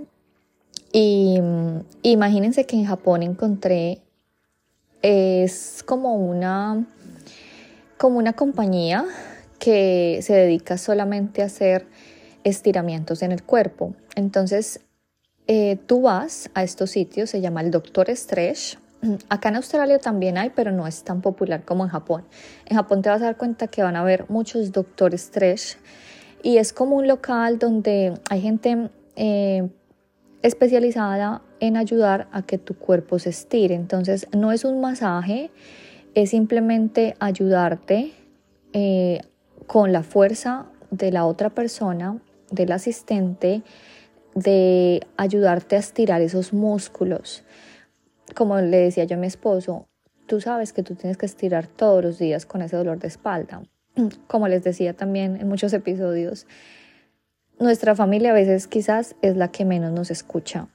Y 0.93 1.39
mm, 1.41 1.81
imagínense 2.03 2.67
que 2.67 2.75
en 2.75 2.85
Japón 2.85 3.23
encontré, 3.23 4.03
es 5.03 5.85
como 5.87 6.17
una, 6.17 6.85
como 7.97 8.19
una 8.19 8.33
compañía 8.33 9.05
que 9.59 10.21
se 10.23 10.35
dedica 10.35 10.79
solamente 10.79 11.43
a 11.43 11.47
hacer 11.47 11.87
estiramientos 12.45 13.23
en 13.23 13.33
el 13.33 13.43
cuerpo. 13.43 13.95
Entonces, 14.15 14.81
eh, 15.47 15.79
tú 15.87 16.03
vas 16.03 16.51
a 16.55 16.63
estos 16.63 16.91
sitios, 16.91 17.31
se 17.31 17.41
llama 17.41 17.61
el 17.63 17.71
Doctor 17.71 18.09
Stretch. 18.15 18.79
Acá 19.29 19.49
en 19.49 19.57
Australia 19.57 19.99
también 19.99 20.39
hay, 20.39 20.51
pero 20.51 20.73
no 20.73 20.87
es 20.87 21.03
tan 21.05 21.21
popular 21.21 21.65
como 21.65 21.85
en 21.85 21.91
Japón. 21.91 22.25
En 22.67 22.77
Japón 22.77 23.03
te 23.03 23.09
vas 23.09 23.23
a 23.23 23.27
dar 23.27 23.37
cuenta 23.37 23.67
que 23.67 23.83
van 23.83 23.97
a 23.97 24.01
haber 24.01 24.29
muchos 24.29 24.73
Doctor 24.73 25.17
Stretch 25.17 25.77
y 26.43 26.59
es 26.59 26.73
como 26.73 26.97
un 26.97 27.09
local 27.09 27.59
donde 27.59 28.15
hay 28.31 28.41
gente 28.41 28.91
eh, 29.17 29.69
especializada 30.43 31.43
en 31.61 31.77
ayudar 31.77 32.29
a 32.31 32.43
que 32.43 32.59
tu 32.59 32.75
cuerpo 32.75 33.19
se 33.19 33.31
estire. 33.31 33.75
Entonces, 33.75 34.29
no 34.37 34.53
es 34.53 34.65
un 34.65 34.81
masaje, 34.81 35.51
es 36.15 36.31
simplemente 36.31 37.17
ayudarte 37.19 38.13
eh, 38.73 39.21
con 39.69 39.93
la 39.93 40.03
fuerza 40.03 40.67
de 40.91 41.13
la 41.13 41.27
otra 41.27 41.51
persona, 41.51 42.19
del 42.51 42.73
asistente, 42.73 43.63
de 44.35 45.07
ayudarte 45.17 45.77
a 45.77 45.79
estirar 45.79 46.23
esos 46.23 46.53
músculos. 46.53 47.45
Como 48.35 48.59
le 48.59 48.79
decía 48.79 49.05
yo 49.05 49.17
a 49.17 49.21
mi 49.21 49.27
esposo, 49.27 49.87
tú 50.27 50.41
sabes 50.41 50.73
que 50.73 50.83
tú 50.83 50.95
tienes 50.95 51.19
que 51.19 51.27
estirar 51.27 51.67
todos 51.67 52.03
los 52.03 52.19
días 52.19 52.47
con 52.47 52.63
ese 52.63 52.77
dolor 52.77 52.99
de 52.99 53.09
espalda. 53.09 53.63
Como 54.27 54.49
les 54.49 54.65
decía 54.65 54.95
también 54.95 55.37
en 55.37 55.49
muchos 55.49 55.73
episodios, 55.75 56.47
nuestra 57.61 57.95
familia 57.95 58.31
a 58.31 58.35
veces 58.35 58.69
quizás 58.69 59.17
es 59.21 59.37
la 59.37 59.49
que 59.49 59.67
menos 59.67 59.93
nos 59.93 60.11
escucha. 60.11 60.69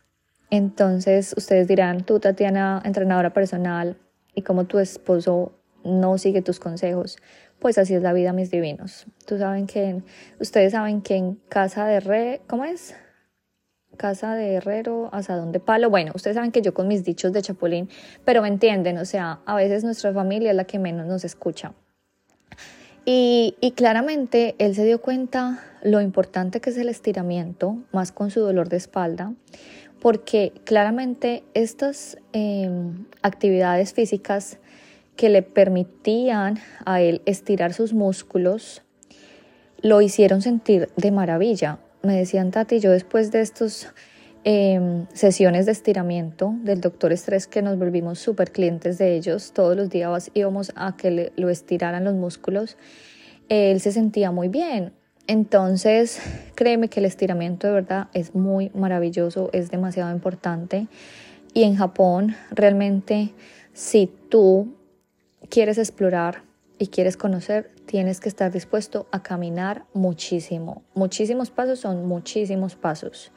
Entonces 0.52 1.34
ustedes 1.36 1.68
dirán, 1.68 2.04
tú 2.04 2.20
Tatiana, 2.20 2.82
entrenadora 2.86 3.34
personal, 3.34 3.98
y 4.36 4.44
como 4.44 4.66
tu 4.66 4.78
esposo 4.78 5.54
no 5.84 6.18
sigue 6.18 6.42
tus 6.42 6.60
consejos, 6.60 7.18
pues 7.64 7.78
así 7.78 7.96
es 7.96 8.02
la 8.04 8.12
vida, 8.12 8.34
mis 8.34 8.52
divinos. 8.52 9.08
Tú 9.26 9.38
saben 9.38 9.68
que, 9.68 10.04
ustedes 10.38 10.74
saben 10.74 11.02
que 11.02 11.16
en 11.16 11.36
casa 11.48 11.86
de 11.86 12.02
re, 12.02 12.42
¿cómo 12.46 12.66
es? 12.66 12.94
casa 13.96 14.36
de 14.36 14.56
herrero, 14.56 15.10
asadón 15.14 15.52
de 15.54 15.62
palo. 15.62 15.90
Bueno, 15.90 16.12
ustedes 16.14 16.36
saben 16.36 16.52
que 16.52 16.62
yo 16.62 16.74
con 16.74 16.90
mis 16.90 17.06
dichos 17.06 17.32
de 17.32 17.42
chapulín, 17.42 17.90
pero 18.26 18.42
me 18.42 18.50
entienden, 18.50 18.98
o 18.98 19.06
sea, 19.06 19.40
a 19.46 19.56
veces 19.56 19.84
nuestra 19.84 20.12
familia 20.12 20.50
es 20.50 20.58
la 20.58 20.66
que 20.66 20.78
menos 20.78 21.06
nos 21.06 21.24
escucha. 21.24 21.74
Y, 23.06 23.56
y, 23.62 23.72
claramente 23.72 24.56
él 24.58 24.76
se 24.76 24.84
dio 24.84 25.00
cuenta 25.00 25.64
lo 25.84 26.02
importante 26.02 26.60
que 26.60 26.72
es 26.72 26.78
el 26.78 26.90
estiramiento, 26.90 27.78
más 27.92 28.12
con 28.12 28.32
su 28.32 28.40
dolor 28.40 28.68
de 28.68 28.78
espalda, 28.78 29.34
porque 30.02 30.52
claramente 30.66 31.44
estas 31.54 32.18
em, 32.34 33.06
actividades 33.22 33.94
físicas 33.94 34.58
que 35.16 35.30
le 35.30 35.42
permitían 35.42 36.60
a 36.86 37.02
él 37.02 37.22
estirar 37.26 37.74
sus 37.74 37.94
músculos, 37.94 38.82
lo 39.82 40.02
hicieron 40.02 40.42
sentir 40.42 40.90
de 40.96 41.12
maravilla. 41.12 41.80
Me 42.02 42.16
decían, 42.16 42.52
Tati, 42.52 42.80
yo 42.80 42.92
después 42.92 43.32
de 43.32 43.42
estos 43.42 43.88
em, 44.44 45.06
sesiones 45.14 45.66
de 45.66 45.74
estiramiento 45.74 46.54
del 46.64 46.82
doctor 46.82 47.14
Estrés 47.14 47.48
que 47.48 47.62
nos 47.62 47.78
volvimos 47.78 48.20
súper 48.20 48.52
clientes 48.52 48.98
de 48.98 49.16
ellos, 49.16 49.52
todos 49.54 49.76
los 49.76 49.90
días 49.90 50.32
íbamos 50.34 50.72
a 50.76 50.96
que 50.98 51.32
lo 51.36 51.50
estiraran 51.50 52.04
los 52.04 52.16
músculos, 52.16 52.78
él 53.50 53.80
se 53.82 53.92
sentía 53.92 54.32
muy 54.32 54.48
bien. 54.48 54.94
Entonces, 55.28 56.20
créeme 56.56 56.90
que 56.90 57.00
el 57.00 57.06
estiramiento 57.06 57.68
de 57.68 57.74
verdad 57.74 58.08
es 58.14 58.36
muy 58.36 58.72
maravilloso, 58.74 59.50
es 59.54 59.72
demasiado 59.72 60.12
importante. 60.12 60.88
Y 61.54 61.64
en 61.64 61.76
Japón, 61.76 62.36
realmente, 62.52 63.34
si 63.74 64.12
tú 64.30 64.74
quieres 65.54 65.78
explorar 65.78 66.42
y 66.80 66.88
quieres 66.88 67.16
conocer, 67.16 67.70
tienes 67.86 68.20
que 68.20 68.28
estar 68.28 68.52
dispuesto 68.52 69.06
a 69.12 69.22
caminar 69.22 69.86
muchísimo. 69.94 70.82
Muchísimos 70.96 71.52
pasos 71.52 71.80
son 71.80 72.08
muchísimos 72.08 72.76
pasos. 72.76 73.32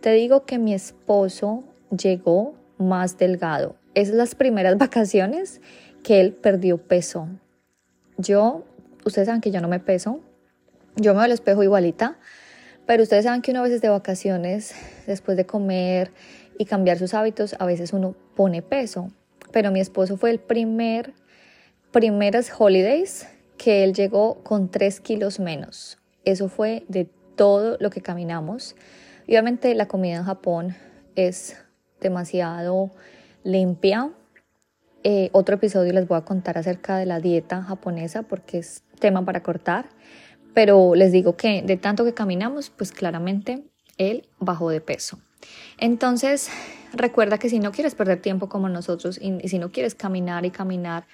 Te 0.00 0.10
digo 0.10 0.44
que 0.46 0.58
mi 0.58 0.74
esposo 0.74 1.62
llegó 1.96 2.56
más 2.76 3.18
delgado. 3.18 3.76
Es 3.94 4.08
las 4.08 4.34
primeras 4.34 4.78
vacaciones 4.78 5.60
que 6.02 6.20
él 6.20 6.32
perdió 6.32 6.78
peso. 6.78 7.28
Yo, 8.18 8.64
ustedes 9.04 9.26
saben 9.26 9.40
que 9.40 9.52
yo 9.52 9.60
no 9.60 9.68
me 9.68 9.78
peso, 9.78 10.18
yo 10.96 11.12
me 11.12 11.18
veo 11.18 11.26
al 11.26 11.32
espejo 11.32 11.62
igualita, 11.62 12.18
pero 12.84 13.04
ustedes 13.04 13.26
saben 13.26 13.42
que 13.42 13.52
uno 13.52 13.60
a 13.60 13.62
veces 13.62 13.80
de 13.80 13.90
vacaciones, 13.90 14.74
después 15.06 15.36
de 15.36 15.46
comer 15.46 16.10
y 16.58 16.64
cambiar 16.64 16.98
sus 16.98 17.14
hábitos, 17.14 17.54
a 17.60 17.64
veces 17.64 17.92
uno 17.92 18.16
pone 18.34 18.60
peso. 18.60 19.12
Pero 19.52 19.70
mi 19.70 19.78
esposo 19.78 20.16
fue 20.16 20.30
el 20.30 20.40
primer, 20.40 21.14
primeras 21.92 22.52
holidays 22.56 23.26
que 23.58 23.84
él 23.84 23.94
llegó 23.94 24.42
con 24.42 24.70
3 24.70 25.00
kilos 25.00 25.40
menos. 25.40 25.98
Eso 26.24 26.48
fue 26.48 26.84
de 26.88 27.08
todo 27.36 27.76
lo 27.80 27.90
que 27.90 28.00
caminamos. 28.00 28.76
obviamente 29.26 29.74
la 29.74 29.86
comida 29.86 30.16
en 30.16 30.24
Japón 30.24 30.76
es 31.16 31.56
demasiado 32.00 32.90
limpia. 33.42 34.10
Eh, 35.02 35.30
otro 35.32 35.54
episodio 35.54 35.92
les 35.92 36.06
voy 36.06 36.18
a 36.18 36.22
contar 36.22 36.58
acerca 36.58 36.98
de 36.98 37.06
la 37.06 37.20
dieta 37.20 37.62
japonesa 37.62 38.22
porque 38.22 38.58
es 38.58 38.82
tema 38.98 39.24
para 39.24 39.42
cortar. 39.42 39.88
Pero 40.54 40.94
les 40.94 41.12
digo 41.12 41.36
que 41.36 41.62
de 41.62 41.76
tanto 41.76 42.04
que 42.04 42.12
caminamos, 42.12 42.70
pues 42.70 42.92
claramente 42.92 43.64
él 43.98 44.28
bajó 44.38 44.70
de 44.70 44.80
peso. 44.80 45.18
Entonces, 45.78 46.50
recuerda 46.92 47.38
que 47.38 47.48
si 47.48 47.60
no 47.60 47.72
quieres 47.72 47.94
perder 47.94 48.20
tiempo 48.20 48.48
como 48.48 48.68
nosotros 48.68 49.18
y, 49.20 49.48
si 49.48 49.58
no 49.58 49.70
quieres 49.70 49.94
caminar 49.94 50.44
y 50.44 50.50
caminar 50.50 51.06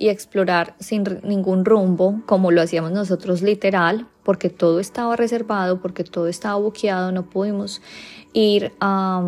y 0.00 0.08
explorar 0.08 0.74
sin 0.80 1.04
ningún 1.22 1.66
rumbo, 1.66 2.22
como 2.24 2.50
lo 2.50 2.62
hacíamos 2.62 2.90
nosotros 2.90 3.42
literal, 3.42 4.08
porque 4.24 4.48
todo 4.48 4.80
estaba 4.80 5.14
reservado, 5.14 5.82
porque 5.82 6.04
todo 6.04 6.26
estaba 6.26 6.56
buqueado, 6.56 7.12
no 7.12 7.28
pudimos 7.28 7.82
ir 8.32 8.72
a, 8.80 9.20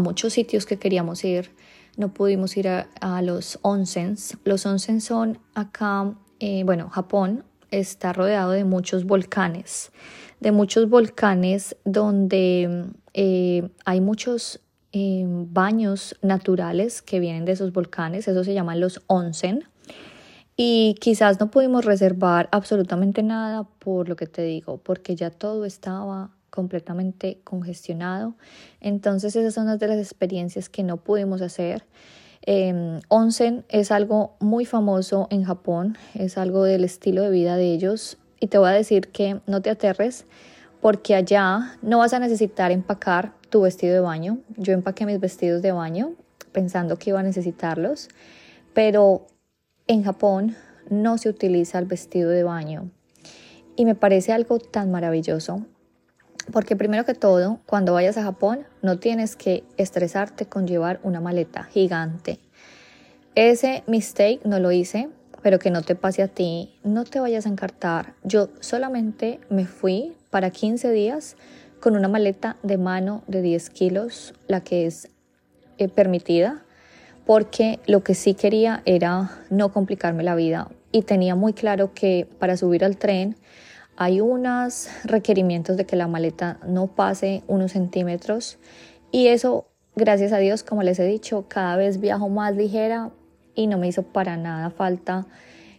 muchos 0.00 0.32
sitios 0.32 0.66
que 0.66 0.78
queríamos 0.78 1.24
ir, 1.24 1.50
no 1.96 2.14
pudimos 2.14 2.56
ir 2.56 2.68
a, 2.68 3.22
los 3.22 3.58
onsens. 3.62 4.38
Los 4.44 4.66
onsens 4.66 5.02
son 5.02 5.40
acá, 5.54 6.14
eh, 6.38 6.62
bueno, 6.64 6.88
Japón, 6.90 7.42
está 7.72 8.12
rodeado 8.12 8.52
de 8.52 8.62
muchos 8.62 9.06
volcanes, 9.06 9.90
de 10.38 10.52
muchos 10.52 10.88
volcanes 10.88 11.76
donde 11.84 12.86
eh, 13.14 13.68
hay 13.84 14.00
muchos 14.00 14.60
eh, 14.92 15.24
baños 15.26 16.16
naturales 16.22 17.02
que 17.02 17.18
vienen 17.18 17.44
de 17.44 17.52
esos 17.52 17.72
volcanes, 17.72 18.28
eso 18.28 18.44
se 18.44 18.54
llaman 18.54 18.78
los 18.78 19.02
onsen. 19.08 19.64
Y 20.62 20.94
quizás 21.00 21.40
no 21.40 21.50
pudimos 21.50 21.86
reservar 21.86 22.50
absolutamente 22.52 23.22
nada 23.22 23.64
por 23.78 24.10
lo 24.10 24.16
que 24.16 24.26
te 24.26 24.42
digo, 24.42 24.76
porque 24.76 25.16
ya 25.16 25.30
todo 25.30 25.64
estaba 25.64 26.32
completamente 26.50 27.40
congestionado. 27.44 28.34
Entonces 28.82 29.34
esas 29.36 29.54
son 29.54 29.64
las 29.64 29.78
de 29.78 29.88
las 29.88 29.96
experiencias 29.96 30.68
que 30.68 30.82
no 30.82 30.98
pudimos 30.98 31.40
hacer. 31.40 31.86
Eh, 32.44 33.00
onsen 33.08 33.64
es 33.70 33.90
algo 33.90 34.36
muy 34.38 34.66
famoso 34.66 35.28
en 35.30 35.44
Japón, 35.44 35.96
es 36.12 36.36
algo 36.36 36.64
del 36.64 36.84
estilo 36.84 37.22
de 37.22 37.30
vida 37.30 37.56
de 37.56 37.72
ellos 37.72 38.18
y 38.38 38.48
te 38.48 38.58
voy 38.58 38.68
a 38.68 38.72
decir 38.72 39.08
que 39.08 39.40
no 39.46 39.62
te 39.62 39.70
aterres 39.70 40.26
porque 40.82 41.14
allá 41.14 41.78
no 41.80 42.00
vas 42.00 42.12
a 42.12 42.18
necesitar 42.18 42.70
empacar 42.70 43.32
tu 43.48 43.62
vestido 43.62 43.94
de 43.94 44.00
baño. 44.00 44.40
Yo 44.58 44.74
empaqué 44.74 45.06
mis 45.06 45.20
vestidos 45.20 45.62
de 45.62 45.72
baño 45.72 46.12
pensando 46.52 46.98
que 46.98 47.08
iba 47.08 47.20
a 47.20 47.22
necesitarlos, 47.22 48.08
pero 48.74 49.26
en 49.90 50.04
Japón 50.04 50.54
no 50.88 51.18
se 51.18 51.28
utiliza 51.28 51.80
el 51.80 51.84
vestido 51.84 52.30
de 52.30 52.44
baño 52.44 52.92
y 53.74 53.84
me 53.84 53.96
parece 53.96 54.32
algo 54.32 54.60
tan 54.60 54.92
maravilloso 54.92 55.66
porque 56.52 56.76
primero 56.76 57.04
que 57.04 57.14
todo, 57.14 57.58
cuando 57.66 57.92
vayas 57.92 58.16
a 58.16 58.22
Japón, 58.22 58.60
no 58.82 59.00
tienes 59.00 59.34
que 59.34 59.64
estresarte 59.76 60.46
con 60.46 60.68
llevar 60.68 61.00
una 61.02 61.20
maleta 61.20 61.64
gigante. 61.64 62.38
Ese 63.34 63.82
mistake 63.88 64.40
no 64.44 64.60
lo 64.60 64.70
hice, 64.70 65.08
pero 65.42 65.58
que 65.58 65.70
no 65.70 65.82
te 65.82 65.96
pase 65.96 66.22
a 66.22 66.28
ti, 66.28 66.78
no 66.84 67.02
te 67.02 67.18
vayas 67.18 67.46
a 67.46 67.48
encartar. 67.48 68.14
Yo 68.22 68.48
solamente 68.60 69.40
me 69.48 69.66
fui 69.66 70.16
para 70.30 70.50
15 70.50 70.90
días 70.92 71.36
con 71.80 71.96
una 71.96 72.06
maleta 72.06 72.56
de 72.62 72.78
mano 72.78 73.22
de 73.26 73.42
10 73.42 73.70
kilos, 73.70 74.34
la 74.46 74.60
que 74.60 74.86
es 74.86 75.08
eh, 75.78 75.88
permitida, 75.88 76.64
porque 77.30 77.78
lo 77.86 78.02
que 78.02 78.16
sí 78.16 78.34
quería 78.34 78.82
era 78.86 79.38
no 79.50 79.72
complicarme 79.72 80.24
la 80.24 80.34
vida 80.34 80.66
y 80.90 81.02
tenía 81.02 81.36
muy 81.36 81.52
claro 81.52 81.94
que 81.94 82.28
para 82.40 82.56
subir 82.56 82.84
al 82.84 82.96
tren 82.96 83.36
hay 83.96 84.20
unos 84.20 84.88
requerimientos 85.04 85.76
de 85.76 85.86
que 85.86 85.94
la 85.94 86.08
maleta 86.08 86.58
no 86.66 86.88
pase 86.88 87.44
unos 87.46 87.70
centímetros 87.70 88.58
y 89.12 89.28
eso, 89.28 89.68
gracias 89.94 90.32
a 90.32 90.38
Dios, 90.38 90.64
como 90.64 90.82
les 90.82 90.98
he 90.98 91.04
dicho, 91.04 91.44
cada 91.46 91.76
vez 91.76 92.00
viajo 92.00 92.28
más 92.28 92.56
ligera 92.56 93.12
y 93.54 93.68
no 93.68 93.78
me 93.78 93.86
hizo 93.86 94.02
para 94.02 94.36
nada 94.36 94.70
falta 94.70 95.28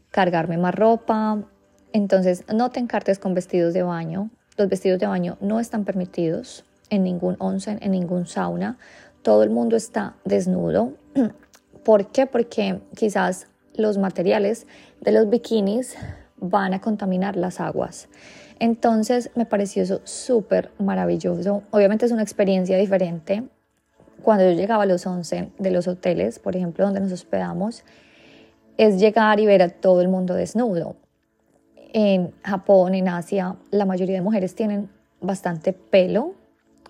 cargarme 0.10 0.58
más 0.58 0.74
ropa. 0.74 1.44
Entonces, 1.92 2.46
no 2.48 2.70
te 2.70 2.80
encartes 2.80 3.20
con 3.20 3.34
vestidos 3.34 3.74
de 3.74 3.84
baño. 3.84 4.30
Los 4.56 4.70
vestidos 4.70 5.00
de 5.00 5.08
baño 5.08 5.38
no 5.42 5.60
están 5.60 5.84
permitidos 5.84 6.64
en 6.90 7.04
ningún 7.04 7.36
onsen, 7.40 7.78
en 7.82 7.92
ningún 7.92 8.26
sauna. 8.26 8.78
Todo 9.22 9.44
el 9.44 9.50
mundo 9.50 9.76
está 9.76 10.16
desnudo. 10.24 10.94
¿Por 11.84 12.12
qué? 12.12 12.28
Porque 12.28 12.80
quizás 12.96 13.48
los 13.74 13.98
materiales 13.98 14.68
de 15.00 15.12
los 15.12 15.30
bikinis 15.30 15.96
van 16.38 16.74
a 16.74 16.82
contaminar 16.82 17.36
las 17.36 17.60
aguas. 17.60 18.08
Entonces 18.60 19.32
me 19.36 19.46
pareció 19.46 19.82
eso 19.82 20.02
súper 20.04 20.72
maravilloso. 20.78 21.64
Obviamente 21.72 22.06
es 22.06 22.12
una 22.12 22.22
experiencia 22.22 22.78
diferente. 22.78 23.44
Cuando 24.22 24.44
yo 24.44 24.52
llegaba 24.52 24.84
a 24.84 24.86
los 24.86 25.08
11 25.08 25.52
de 25.58 25.72
los 25.72 25.88
hoteles, 25.88 26.38
por 26.38 26.56
ejemplo, 26.56 26.86
donde 26.86 27.00
nos 27.00 27.12
hospedamos, 27.12 27.84
es 28.78 29.00
llegar 29.00 29.40
y 29.40 29.48
ver 29.48 29.64
a 29.64 29.70
todo 29.70 30.02
el 30.02 30.10
mundo 30.10 30.36
desnudo. 30.36 30.96
En 31.94 32.32
Japón, 32.44 32.94
en 32.94 33.10
Asia, 33.10 33.56
la 33.72 33.86
mayoría 33.86 34.16
de 34.16 34.22
mujeres 34.22 34.54
tienen 34.54 34.90
bastante 35.20 35.74
pelo, 35.74 36.36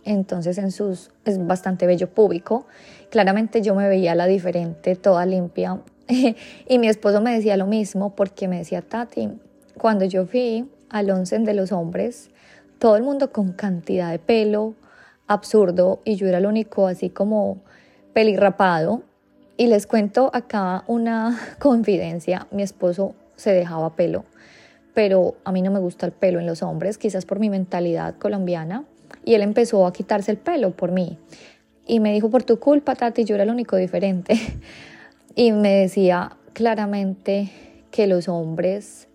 entonces 0.03 0.57
en 0.57 0.71
sus 0.71 1.11
es 1.25 1.45
bastante 1.45 1.87
bello 1.87 2.09
público. 2.09 2.65
Claramente 3.11 3.61
yo 3.61 3.75
me 3.75 3.87
veía 3.87 4.15
la 4.15 4.25
diferente, 4.25 4.95
toda 4.95 5.25
limpia, 5.27 5.79
y 6.67 6.79
mi 6.79 6.87
esposo 6.87 7.21
me 7.21 7.33
decía 7.33 7.57
lo 7.57 7.67
mismo 7.67 8.15
porque 8.15 8.47
me 8.47 8.57
decía, 8.57 8.81
Tati, 8.81 9.29
cuando 9.77 10.05
yo 10.05 10.25
fui 10.25 10.69
al 10.89 11.11
onsen 11.11 11.43
de 11.43 11.53
los 11.53 11.71
hombres, 11.71 12.29
todo 12.79 12.95
el 12.95 13.03
mundo 13.03 13.31
con 13.31 13.51
cantidad 13.51 14.11
de 14.11 14.17
pelo 14.17 14.73
absurdo 15.27 16.01
y 16.03 16.15
yo 16.15 16.27
era 16.27 16.39
el 16.39 16.45
único 16.45 16.87
así 16.87 17.09
como 17.09 17.59
pelirrapado. 18.13 19.03
Y 19.57 19.67
les 19.67 19.85
cuento 19.87 20.31
acá 20.33 20.83
una 20.87 21.37
confidencia, 21.59 22.47
mi 22.51 22.63
esposo 22.63 23.13
se 23.35 23.51
dejaba 23.51 23.95
pelo, 23.95 24.25
pero 24.93 25.35
a 25.43 25.51
mí 25.51 25.61
no 25.61 25.69
me 25.71 25.79
gusta 25.79 26.05
el 26.05 26.11
pelo 26.11 26.39
en 26.39 26.45
los 26.45 26.63
hombres, 26.63 26.97
quizás 26.97 27.25
por 27.25 27.39
mi 27.39 27.49
mentalidad 27.49 28.15
colombiana, 28.15 28.85
y 29.25 29.35
él 29.35 29.41
empezó 29.41 29.85
a 29.85 29.93
quitarse 29.93 30.31
el 30.31 30.37
pelo 30.37 30.71
por 30.71 30.91
mí. 30.91 31.17
Y 31.91 31.99
me 31.99 32.13
dijo, 32.13 32.29
por 32.29 32.43
tu 32.43 32.57
culpa, 32.57 32.95
Tati, 32.95 33.25
yo 33.25 33.35
era 33.35 33.43
el 33.43 33.49
único 33.49 33.75
diferente. 33.75 34.35
Y 35.35 35.51
me 35.51 35.75
decía 35.75 36.37
claramente 36.53 37.51
que 37.89 38.07
los 38.07 38.27
hombres 38.27 39.07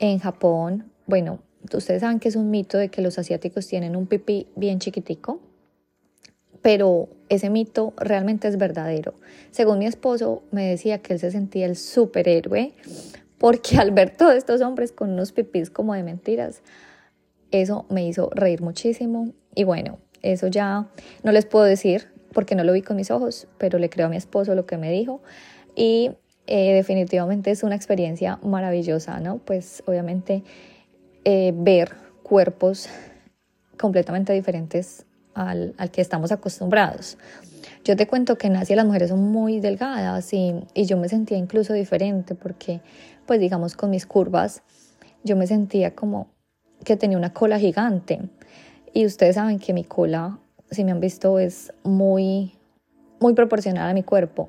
en 0.00 0.18
Japón, 0.18 0.90
bueno, 1.06 1.40
ustedes 1.72 2.00
saben 2.00 2.18
que 2.18 2.28
es 2.28 2.34
un 2.34 2.50
mito 2.50 2.78
de 2.78 2.88
que 2.88 3.00
los 3.00 3.16
asiáticos 3.18 3.68
tienen 3.68 3.94
un 3.94 4.06
pipí 4.06 4.48
bien 4.56 4.78
chiquitico. 4.80 5.40
pero 6.62 7.08
ese 7.28 7.50
mito 7.50 7.92
realmente 7.96 8.46
es 8.48 8.56
verdadero. 8.56 9.14
Según 9.50 9.78
mi 9.78 9.86
esposo, 9.86 10.42
me 10.52 10.66
decía 10.68 10.98
que 10.98 11.12
él 11.12 11.18
se 11.20 11.30
sentía 11.32 11.66
el 11.66 11.76
superhéroe 11.76 12.72
porque 13.38 13.78
al 13.78 13.90
ver 13.90 14.16
todos 14.16 14.34
estos 14.34 14.60
hombres 14.60 14.92
con 14.92 15.10
unos 15.10 15.32
pipís 15.32 15.70
como 15.70 15.94
de 15.94 16.04
mentiras, 16.04 16.62
eso 17.50 17.86
me 17.88 18.06
hizo 18.06 18.30
reír 18.32 18.62
muchísimo 18.62 19.32
y 19.54 19.64
bueno, 19.64 19.98
eso 20.22 20.46
ya 20.48 20.86
no 21.22 21.32
les 21.32 21.46
puedo 21.46 21.64
decir 21.64 22.08
porque 22.32 22.54
no 22.54 22.64
lo 22.64 22.72
vi 22.72 22.82
con 22.82 22.96
mis 22.96 23.10
ojos, 23.10 23.46
pero 23.58 23.78
le 23.78 23.88
creo 23.88 24.06
a 24.06 24.08
mi 24.10 24.16
esposo 24.16 24.54
lo 24.54 24.66
que 24.66 24.76
me 24.76 24.90
dijo 24.90 25.20
y 25.74 26.10
eh, 26.46 26.74
definitivamente 26.74 27.50
es 27.50 27.62
una 27.62 27.74
experiencia 27.74 28.38
maravillosa, 28.42 29.18
¿no? 29.20 29.38
Pues 29.38 29.82
obviamente 29.86 30.44
eh, 31.24 31.52
ver 31.56 31.92
cuerpos 32.22 32.88
completamente 33.78 34.32
diferentes 34.32 35.04
al, 35.34 35.74
al, 35.76 35.90
que 35.90 36.00
estamos 36.00 36.32
acostumbrados. 36.32 37.18
Yo 37.84 37.96
te 37.96 38.06
cuento 38.06 38.38
que 38.38 38.46
en 38.46 38.56
Asia 38.56 38.76
las 38.76 38.86
mujeres 38.86 39.10
son 39.10 39.20
muy 39.20 39.60
delgadas 39.60 40.32
y, 40.32 40.54
y 40.74 40.86
yo 40.86 40.96
me 40.96 41.08
sentía 41.08 41.36
incluso 41.36 41.72
diferente 41.72 42.34
porque, 42.34 42.80
pues 43.26 43.40
digamos, 43.40 43.76
con 43.76 43.90
mis 43.90 44.06
curvas, 44.06 44.62
yo 45.24 45.36
me 45.36 45.46
sentía 45.46 45.94
como 45.94 46.28
que 46.84 46.96
tenía 46.96 47.18
una 47.18 47.32
cola 47.32 47.58
gigante. 47.58 48.20
Y 48.96 49.04
ustedes 49.04 49.34
saben 49.34 49.58
que 49.58 49.74
mi 49.74 49.84
cola, 49.84 50.38
si 50.70 50.82
me 50.82 50.90
han 50.90 51.00
visto, 51.00 51.38
es 51.38 51.70
muy, 51.82 52.54
muy 53.20 53.34
proporcional 53.34 53.90
a 53.90 53.92
mi 53.92 54.02
cuerpo. 54.02 54.48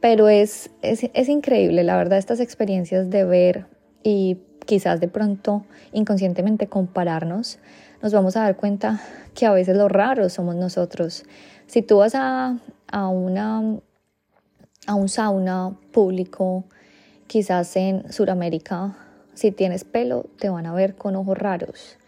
Pero 0.00 0.28
es, 0.28 0.70
es, 0.82 1.08
es 1.14 1.28
increíble, 1.28 1.84
la 1.84 1.96
verdad, 1.96 2.18
estas 2.18 2.40
experiencias 2.40 3.10
de 3.10 3.24
ver 3.24 3.66
y 4.02 4.38
quizás 4.64 4.98
de 4.98 5.06
pronto 5.06 5.66
inconscientemente 5.92 6.66
compararnos, 6.66 7.60
nos 8.02 8.12
vamos 8.12 8.36
a 8.36 8.40
dar 8.40 8.56
cuenta 8.56 9.00
que 9.34 9.46
a 9.46 9.52
veces 9.52 9.76
lo 9.76 9.86
raro 9.86 10.28
somos 10.30 10.56
nosotros. 10.56 11.24
Si 11.68 11.80
tú 11.80 11.98
vas 11.98 12.16
a, 12.16 12.58
a, 12.88 13.06
una, 13.06 13.78
a 14.88 14.94
un 14.96 15.08
sauna 15.08 15.76
público, 15.92 16.64
quizás 17.28 17.76
en 17.76 18.12
Sudamérica, 18.12 18.96
si 19.34 19.52
tienes 19.52 19.84
pelo, 19.84 20.26
te 20.40 20.48
van 20.48 20.66
a 20.66 20.74
ver 20.74 20.96
con 20.96 21.14
ojos 21.14 21.38
raros. 21.38 21.98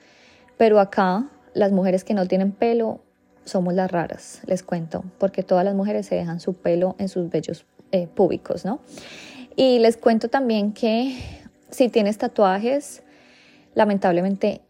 Pero 0.57 0.81
acá, 0.81 1.29
las 1.55 1.73
mujeres 1.73 2.05
que 2.05 2.15
no 2.15 2.27
tienen 2.27 2.53
pelo, 2.53 3.01
somos 3.45 3.75
las 3.75 3.91
raras, 3.91 4.43
les 4.47 4.63
cuento, 4.63 5.05
porque 5.19 5.43
todas 5.43 5.65
las 5.65 5.75
mujeres 5.75 6.07
se 6.07 6.15
dejan 6.15 6.41
su 6.41 6.55
pelo 6.55 6.97
en 6.99 7.09
sus 7.09 7.31
vellos 7.31 7.65
eh, 7.93 8.07
públicos, 8.07 8.65
¿no? 8.65 8.81
Y 9.57 9.79
les 9.79 9.97
cuento 9.97 10.29
también 10.29 10.73
que 10.73 11.17
si 11.71 11.89
tienes 11.89 12.19
tatuajes, 12.19 13.03
lamentablemente 13.75 14.61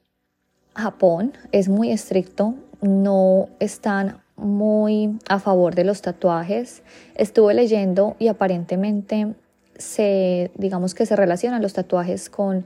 Japón 0.74 1.32
es 1.52 1.68
muy 1.68 1.90
estricto, 1.90 2.54
no 2.80 3.48
están 3.58 4.22
muy 4.36 5.18
a 5.28 5.40
favor 5.40 5.74
de 5.74 5.84
los 5.84 6.00
tatuajes. 6.00 6.82
Estuve 7.16 7.54
leyendo 7.54 8.16
y 8.18 8.28
aparentemente 8.28 9.34
se, 9.76 10.50
digamos 10.54 10.94
que 10.94 11.06
se 11.06 11.16
relacionan 11.16 11.62
los 11.62 11.72
tatuajes 11.72 12.30
con, 12.30 12.64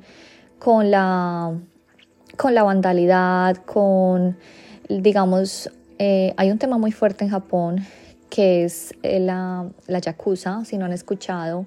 con, 0.59 0.91
la, 0.91 1.53
con 2.37 2.55
la 2.55 2.63
vandalidad, 2.63 3.57
con, 3.57 4.37
digamos, 4.89 5.71
eh, 5.99 6.35
hay 6.37 6.51
un 6.51 6.59
tema 6.59 6.79
muy 6.79 6.93
fuerte 6.93 7.25
en 7.25 7.31
Japón 7.31 7.85
que 8.31 8.65
es 8.65 8.95
eh, 9.03 9.21
la, 9.21 9.69
la 9.87 9.99
yakuza, 9.99 10.65
si 10.65 10.79
no 10.79 10.87
han 10.87 10.93
escuchado, 10.93 11.67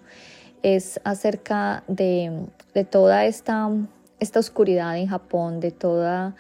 es 0.63 0.99
acerca 1.03 1.83
de, 1.87 2.47
de 2.73 2.83
toda 2.83 3.25
esta, 3.25 3.69
esta 4.19 4.39
oscuridad 4.39 4.97
en 4.97 5.07
Japón, 5.07 5.59
de 5.59 5.69
toda 5.69 6.35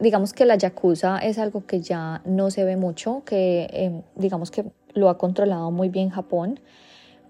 digamos 0.00 0.32
que 0.32 0.46
la 0.46 0.56
yakuza 0.56 1.18
es 1.18 1.38
algo 1.38 1.66
que 1.66 1.80
ya 1.80 2.22
no 2.24 2.50
se 2.50 2.64
ve 2.64 2.76
mucho, 2.76 3.22
que 3.24 3.68
eh, 3.72 4.02
digamos 4.16 4.50
que 4.50 4.64
lo 4.94 5.08
ha 5.08 5.18
controlado 5.18 5.70
muy 5.70 5.88
bien 5.88 6.10
Japón, 6.10 6.58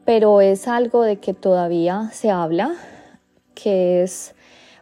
pero 0.05 0.41
es 0.41 0.69
algo 0.69 1.03
de 1.03 1.17
que 1.17 1.35
todavía 1.35 2.11
se 2.13 2.31
habla, 2.31 2.75
que 3.55 4.03
es 4.03 4.35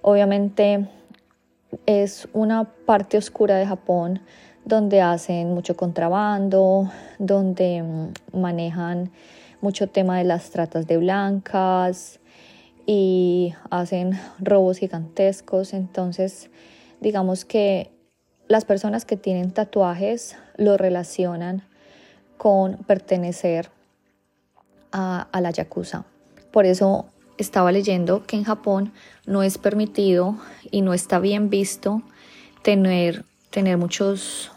obviamente 0.02 0.86
es 1.86 2.28
una 2.32 2.64
parte 2.64 3.18
oscura 3.18 3.56
de 3.56 3.66
Japón 3.66 4.20
donde 4.64 5.00
hacen 5.00 5.54
mucho 5.54 5.76
contrabando, 5.76 6.90
donde 7.18 7.82
mm, 7.82 8.38
manejan 8.38 9.10
mucho 9.60 9.88
tema 9.88 10.18
de 10.18 10.24
las 10.24 10.50
tratas 10.50 10.86
de 10.86 10.98
blancas 10.98 12.20
y 12.86 13.54
hacen 13.70 14.18
robos 14.38 14.78
gigantescos. 14.78 15.72
Entonces, 15.72 16.50
digamos 17.00 17.44
que 17.44 17.90
las 18.46 18.64
personas 18.64 19.04
que 19.04 19.16
tienen 19.16 19.50
tatuajes 19.50 20.36
lo 20.56 20.76
relacionan 20.76 21.62
con 22.36 22.76
pertenecer 22.78 23.70
a, 24.92 25.28
a 25.32 25.40
la 25.40 25.50
yakuza. 25.50 26.04
Por 26.50 26.66
eso 26.66 27.06
estaba 27.38 27.72
leyendo 27.72 28.24
que 28.26 28.36
en 28.36 28.44
Japón 28.44 28.92
no 29.26 29.42
es 29.42 29.58
permitido 29.58 30.36
y 30.70 30.82
no 30.82 30.92
está 30.92 31.18
bien 31.18 31.50
visto 31.50 32.02
tener, 32.62 33.24
tener 33.50 33.78
muchos 33.78 34.50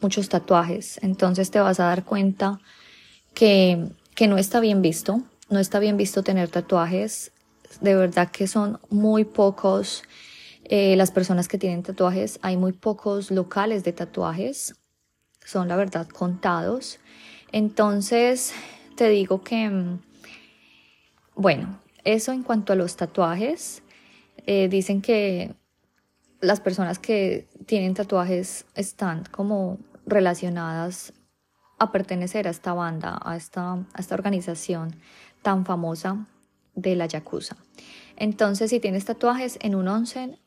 muchos 0.00 0.28
tatuajes. 0.28 0.98
Entonces 1.02 1.50
te 1.50 1.60
vas 1.60 1.80
a 1.80 1.84
dar 1.84 2.04
cuenta 2.04 2.60
que, 3.34 3.88
que 4.14 4.28
no 4.28 4.38
está 4.38 4.60
bien 4.60 4.82
visto, 4.82 5.22
no 5.48 5.58
está 5.58 5.78
bien 5.78 5.96
visto 5.96 6.22
tener 6.22 6.48
tatuajes. 6.48 7.32
De 7.80 7.94
verdad 7.94 8.30
que 8.30 8.46
son 8.46 8.80
muy 8.90 9.24
pocos 9.24 10.02
eh, 10.64 10.96
las 10.96 11.10
personas 11.10 11.48
que 11.48 11.58
tienen 11.58 11.82
tatuajes. 11.82 12.38
Hay 12.42 12.56
muy 12.56 12.72
pocos 12.72 13.30
locales 13.30 13.84
de 13.84 13.92
tatuajes. 13.92 14.74
Son 15.44 15.68
la 15.68 15.76
verdad 15.76 16.08
contados. 16.08 16.98
Entonces 17.52 18.52
te 18.96 19.08
digo 19.08 19.42
que, 19.42 19.68
mm, 19.68 20.00
bueno, 21.36 21.80
eso 22.14 22.32
en 22.32 22.42
cuanto 22.42 22.72
a 22.72 22.76
los 22.76 22.96
tatuajes. 22.96 23.82
Eh, 24.46 24.68
dicen 24.68 25.02
que 25.02 25.54
las 26.40 26.60
personas 26.60 26.98
que 26.98 27.46
tienen 27.66 27.92
tatuajes 27.92 28.64
están 28.74 29.24
como 29.30 29.78
relacionadas 30.06 31.12
a 31.78 31.92
pertenecer 31.92 32.48
a 32.48 32.50
esta 32.50 32.72
banda, 32.72 33.20
a 33.22 33.36
esta, 33.36 33.84
esta 33.98 34.14
organización 34.14 34.96
tan 35.42 35.66
famosa 35.66 36.26
de 36.74 36.96
la 36.96 37.06
Yakuza. 37.06 37.56
Entonces, 38.16 38.70
si 38.70 38.80
tienes 38.80 39.04
tatuajes 39.04 39.58
en 39.60 39.74
un 39.74 39.86
onsen, 39.86 40.38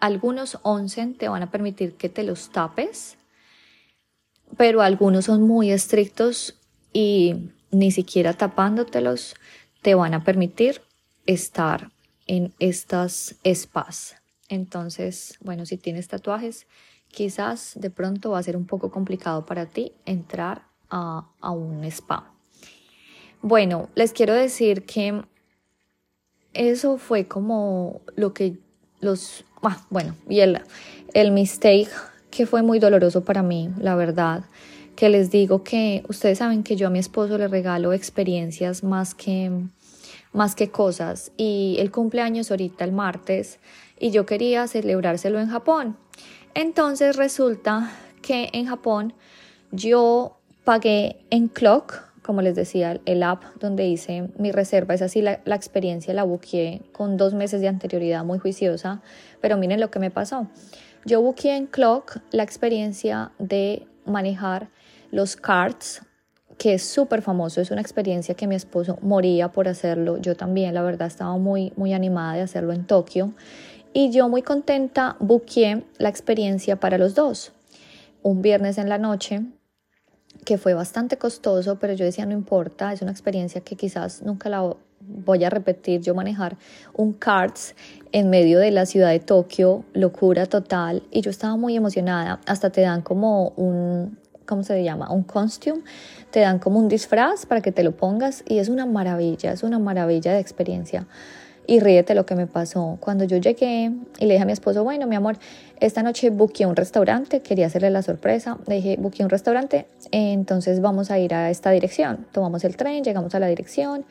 algunos 0.00 0.58
onsen 0.62 1.14
te 1.14 1.28
van 1.28 1.42
a 1.42 1.50
permitir 1.50 1.94
que 1.94 2.10
te 2.10 2.24
los 2.24 2.50
tapes, 2.50 3.16
pero 4.58 4.82
algunos 4.82 5.24
son 5.24 5.42
muy 5.42 5.70
estrictos 5.70 6.60
y 6.92 7.50
ni 7.70 7.90
siquiera 7.90 8.34
tapándotelos 8.34 9.34
te 9.80 9.94
van 9.94 10.14
a 10.14 10.22
permitir 10.22 10.82
estar 11.26 11.90
en 12.26 12.54
estas 12.58 13.36
spas. 13.44 14.16
Entonces, 14.48 15.36
bueno, 15.40 15.66
si 15.66 15.76
tienes 15.76 16.08
tatuajes, 16.08 16.66
quizás 17.08 17.72
de 17.76 17.90
pronto 17.90 18.30
va 18.30 18.38
a 18.38 18.42
ser 18.42 18.56
un 18.56 18.66
poco 18.66 18.90
complicado 18.90 19.46
para 19.46 19.66
ti 19.66 19.92
entrar 20.04 20.62
a, 20.90 21.24
un 21.42 21.84
spa. 21.84 22.32
Bueno, 23.42 23.88
les 23.94 24.12
quiero 24.12 24.34
decir 24.34 24.84
que 24.84 25.22
eso 26.54 26.98
fue 26.98 27.26
como 27.26 28.00
lo 28.14 28.32
que 28.32 28.58
los, 29.00 29.44
ah, 29.62 29.84
bueno, 29.90 30.14
y 30.28 30.40
el, 30.40 30.60
el 31.12 31.32
mistake 31.32 31.90
que 32.30 32.46
fue 32.46 32.62
muy 32.62 32.78
doloroso 32.78 33.24
para 33.24 33.42
mí, 33.42 33.70
la 33.78 33.94
verdad, 33.94 34.44
que 34.94 35.08
les 35.08 35.30
digo 35.30 35.62
que 35.62 36.02
ustedes 36.08 36.38
saben 36.38 36.62
que 36.62 36.76
yo 36.76 36.86
a 36.86 36.90
mi 36.90 36.98
esposo 36.98 37.36
le 37.36 37.48
regalo 37.48 37.92
experiencias 37.92 38.82
más 38.82 39.14
que, 39.14 39.50
más 40.36 40.54
que 40.54 40.70
cosas 40.70 41.32
y 41.36 41.76
el 41.80 41.90
cumpleaños 41.90 42.50
ahorita 42.50 42.84
el 42.84 42.92
martes 42.92 43.58
y 43.98 44.10
yo 44.10 44.26
quería 44.26 44.68
celebrárselo 44.68 45.40
en 45.40 45.48
Japón 45.48 45.96
entonces 46.54 47.16
resulta 47.16 47.92
que 48.22 48.48
en 48.54 48.66
Japón 48.66 49.12
yo 49.72 50.38
pagué 50.64 51.20
en 51.28 51.48
Clock, 51.48 52.02
como 52.22 52.40
les 52.40 52.54
decía, 52.54 52.98
el 53.04 53.22
app 53.22 53.42
donde 53.60 53.86
hice 53.86 54.30
mi 54.38 54.52
reserva. 54.52 54.94
Es 54.94 55.02
así, 55.02 55.20
la, 55.20 55.40
la 55.44 55.54
experiencia 55.54 56.14
la 56.14 56.24
buqueé 56.24 56.80
con 56.92 57.18
dos 57.18 57.34
meses 57.34 57.60
de 57.60 57.68
anterioridad 57.68 58.24
muy 58.24 58.38
juiciosa, 58.38 59.02
pero 59.42 59.58
miren 59.58 59.80
lo 59.80 59.90
que 59.90 59.98
me 59.98 60.10
pasó. 60.10 60.48
Yo 61.04 61.20
buqueé 61.20 61.56
en 61.56 61.66
Clock 61.66 62.20
la 62.30 62.42
experiencia 62.42 63.32
de 63.38 63.86
manejar 64.06 64.70
los 65.10 65.36
carts, 65.36 66.05
que 66.58 66.74
es 66.74 66.82
súper 66.82 67.22
famoso, 67.22 67.60
es 67.60 67.70
una 67.70 67.80
experiencia 67.80 68.34
que 68.34 68.46
mi 68.46 68.54
esposo 68.54 68.98
moría 69.02 69.52
por 69.52 69.68
hacerlo, 69.68 70.16
yo 70.18 70.36
también, 70.36 70.74
la 70.74 70.82
verdad, 70.82 71.08
estaba 71.08 71.36
muy, 71.36 71.72
muy 71.76 71.92
animada 71.92 72.34
de 72.34 72.42
hacerlo 72.42 72.72
en 72.72 72.86
Tokio. 72.86 73.32
Y 73.92 74.10
yo 74.10 74.28
muy 74.28 74.42
contenta 74.42 75.16
buqueé 75.20 75.84
la 75.98 76.08
experiencia 76.08 76.76
para 76.76 76.98
los 76.98 77.14
dos. 77.14 77.52
Un 78.22 78.42
viernes 78.42 78.78
en 78.78 78.88
la 78.88 78.98
noche, 78.98 79.42
que 80.44 80.58
fue 80.58 80.74
bastante 80.74 81.16
costoso, 81.16 81.78
pero 81.78 81.94
yo 81.94 82.04
decía 82.04 82.26
no 82.26 82.32
importa, 82.32 82.92
es 82.92 83.02
una 83.02 83.10
experiencia 83.10 83.60
que 83.60 83.76
quizás 83.76 84.22
nunca 84.22 84.48
la 84.48 84.74
voy 85.00 85.44
a 85.44 85.50
repetir, 85.50 86.00
yo 86.00 86.14
manejar 86.14 86.56
un 86.92 87.12
karts 87.12 87.74
en 88.12 88.28
medio 88.28 88.58
de 88.58 88.70
la 88.70 88.86
ciudad 88.86 89.10
de 89.10 89.20
Tokio, 89.20 89.84
locura 89.92 90.46
total, 90.46 91.02
y 91.10 91.20
yo 91.20 91.30
estaba 91.30 91.56
muy 91.56 91.76
emocionada, 91.76 92.40
hasta 92.46 92.70
te 92.70 92.80
dan 92.80 93.02
como 93.02 93.50
un 93.50 94.18
¿cómo 94.46 94.62
se 94.62 94.82
llama? 94.82 95.10
Un 95.10 95.22
costume, 95.22 95.82
te 96.30 96.40
dan 96.40 96.58
como 96.58 96.78
un 96.78 96.88
disfraz 96.88 97.46
para 97.46 97.60
que 97.60 97.72
te 97.72 97.82
lo 97.82 97.92
pongas 97.92 98.42
y 98.46 98.58
es 98.58 98.68
una 98.68 98.86
maravilla, 98.86 99.52
es 99.52 99.62
una 99.62 99.78
maravilla 99.78 100.32
de 100.32 100.40
experiencia. 100.40 101.06
Y 101.68 101.80
ríete 101.80 102.14
lo 102.14 102.24
que 102.26 102.36
me 102.36 102.46
pasó. 102.46 102.96
Cuando 103.00 103.24
yo 103.24 103.38
llegué 103.38 103.90
y 104.20 104.26
le 104.26 104.34
dije 104.34 104.42
a 104.42 104.46
mi 104.46 104.52
esposo, 104.52 104.84
bueno, 104.84 105.08
mi 105.08 105.16
amor, 105.16 105.36
esta 105.80 106.02
noche 106.02 106.30
buqué 106.30 106.64
un 106.64 106.76
restaurante, 106.76 107.40
quería 107.40 107.66
hacerle 107.66 107.90
la 107.90 108.02
sorpresa. 108.02 108.58
Le 108.68 108.76
dije, 108.76 108.96
buqué 109.00 109.24
un 109.24 109.30
restaurante, 109.30 109.86
entonces 110.12 110.80
vamos 110.80 111.10
a 111.10 111.18
ir 111.18 111.34
a 111.34 111.50
esta 111.50 111.70
dirección. 111.72 112.26
Tomamos 112.30 112.62
el 112.62 112.76
tren, 112.76 113.02
llegamos 113.02 113.34
a 113.34 113.40
la 113.40 113.48
dirección. 113.48 114.04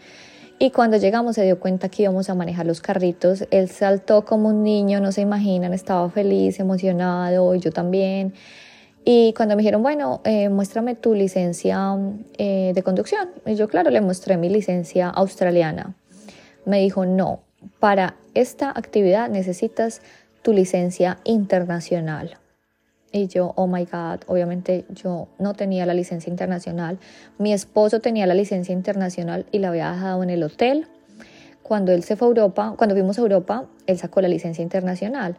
Y 0.59 0.71
cuando 0.71 0.97
llegamos 0.97 1.35
se 1.35 1.43
dio 1.43 1.59
cuenta 1.59 1.89
que 1.89 2.03
íbamos 2.03 2.29
a 2.29 2.35
manejar 2.35 2.65
los 2.65 2.81
carritos. 2.81 3.45
Él 3.51 3.69
saltó 3.69 4.25
como 4.25 4.49
un 4.49 4.63
niño, 4.63 4.99
no 4.99 5.11
se 5.11 5.21
imaginan, 5.21 5.73
estaba 5.73 6.09
feliz, 6.09 6.59
emocionado, 6.59 7.55
y 7.55 7.59
yo 7.59 7.71
también. 7.71 8.33
Y 9.07 9.33
cuando 9.33 9.55
me 9.55 9.61
dijeron, 9.61 9.83
bueno, 9.83 10.21
eh, 10.23 10.49
muéstrame 10.49 10.95
tu 10.95 11.13
licencia 11.13 11.95
eh, 12.39 12.71
de 12.73 12.83
conducción. 12.83 13.29
Yo, 13.45 13.67
claro, 13.67 13.91
le 13.91 14.01
mostré 14.01 14.35
mi 14.35 14.49
licencia 14.49 15.09
australiana. 15.09 15.93
Me 16.65 16.79
dijo, 16.79 17.05
no, 17.05 17.41
para 17.79 18.15
esta 18.33 18.71
actividad 18.71 19.29
necesitas 19.29 20.01
tu 20.41 20.53
licencia 20.53 21.19
internacional. 21.23 22.37
Y 23.11 23.27
yo, 23.27 23.53
oh 23.55 23.67
my 23.67 23.85
God, 23.85 24.21
obviamente 24.25 24.85
yo 24.89 25.27
no 25.37 25.53
tenía 25.53 25.85
la 25.85 25.93
licencia 25.93 26.31
internacional. 26.31 26.97
Mi 27.37 27.53
esposo 27.53 27.99
tenía 27.99 28.25
la 28.25 28.33
licencia 28.33 28.73
internacional 28.73 29.45
y 29.51 29.59
la 29.59 29.69
había 29.69 29.91
dejado 29.91 30.23
en 30.23 30.31
el 30.31 30.41
hotel. 30.41 30.87
Cuando 31.67 31.91
él 31.91 32.03
se 32.03 32.15
fue 32.15 32.27
a 32.27 32.29
Europa, 32.29 32.75
cuando 32.77 32.93
fuimos 32.93 33.17
a 33.17 33.21
Europa, 33.21 33.65
él 33.87 33.97
sacó 33.97 34.21
la 34.21 34.27
licencia 34.27 34.61
internacional 34.61 35.35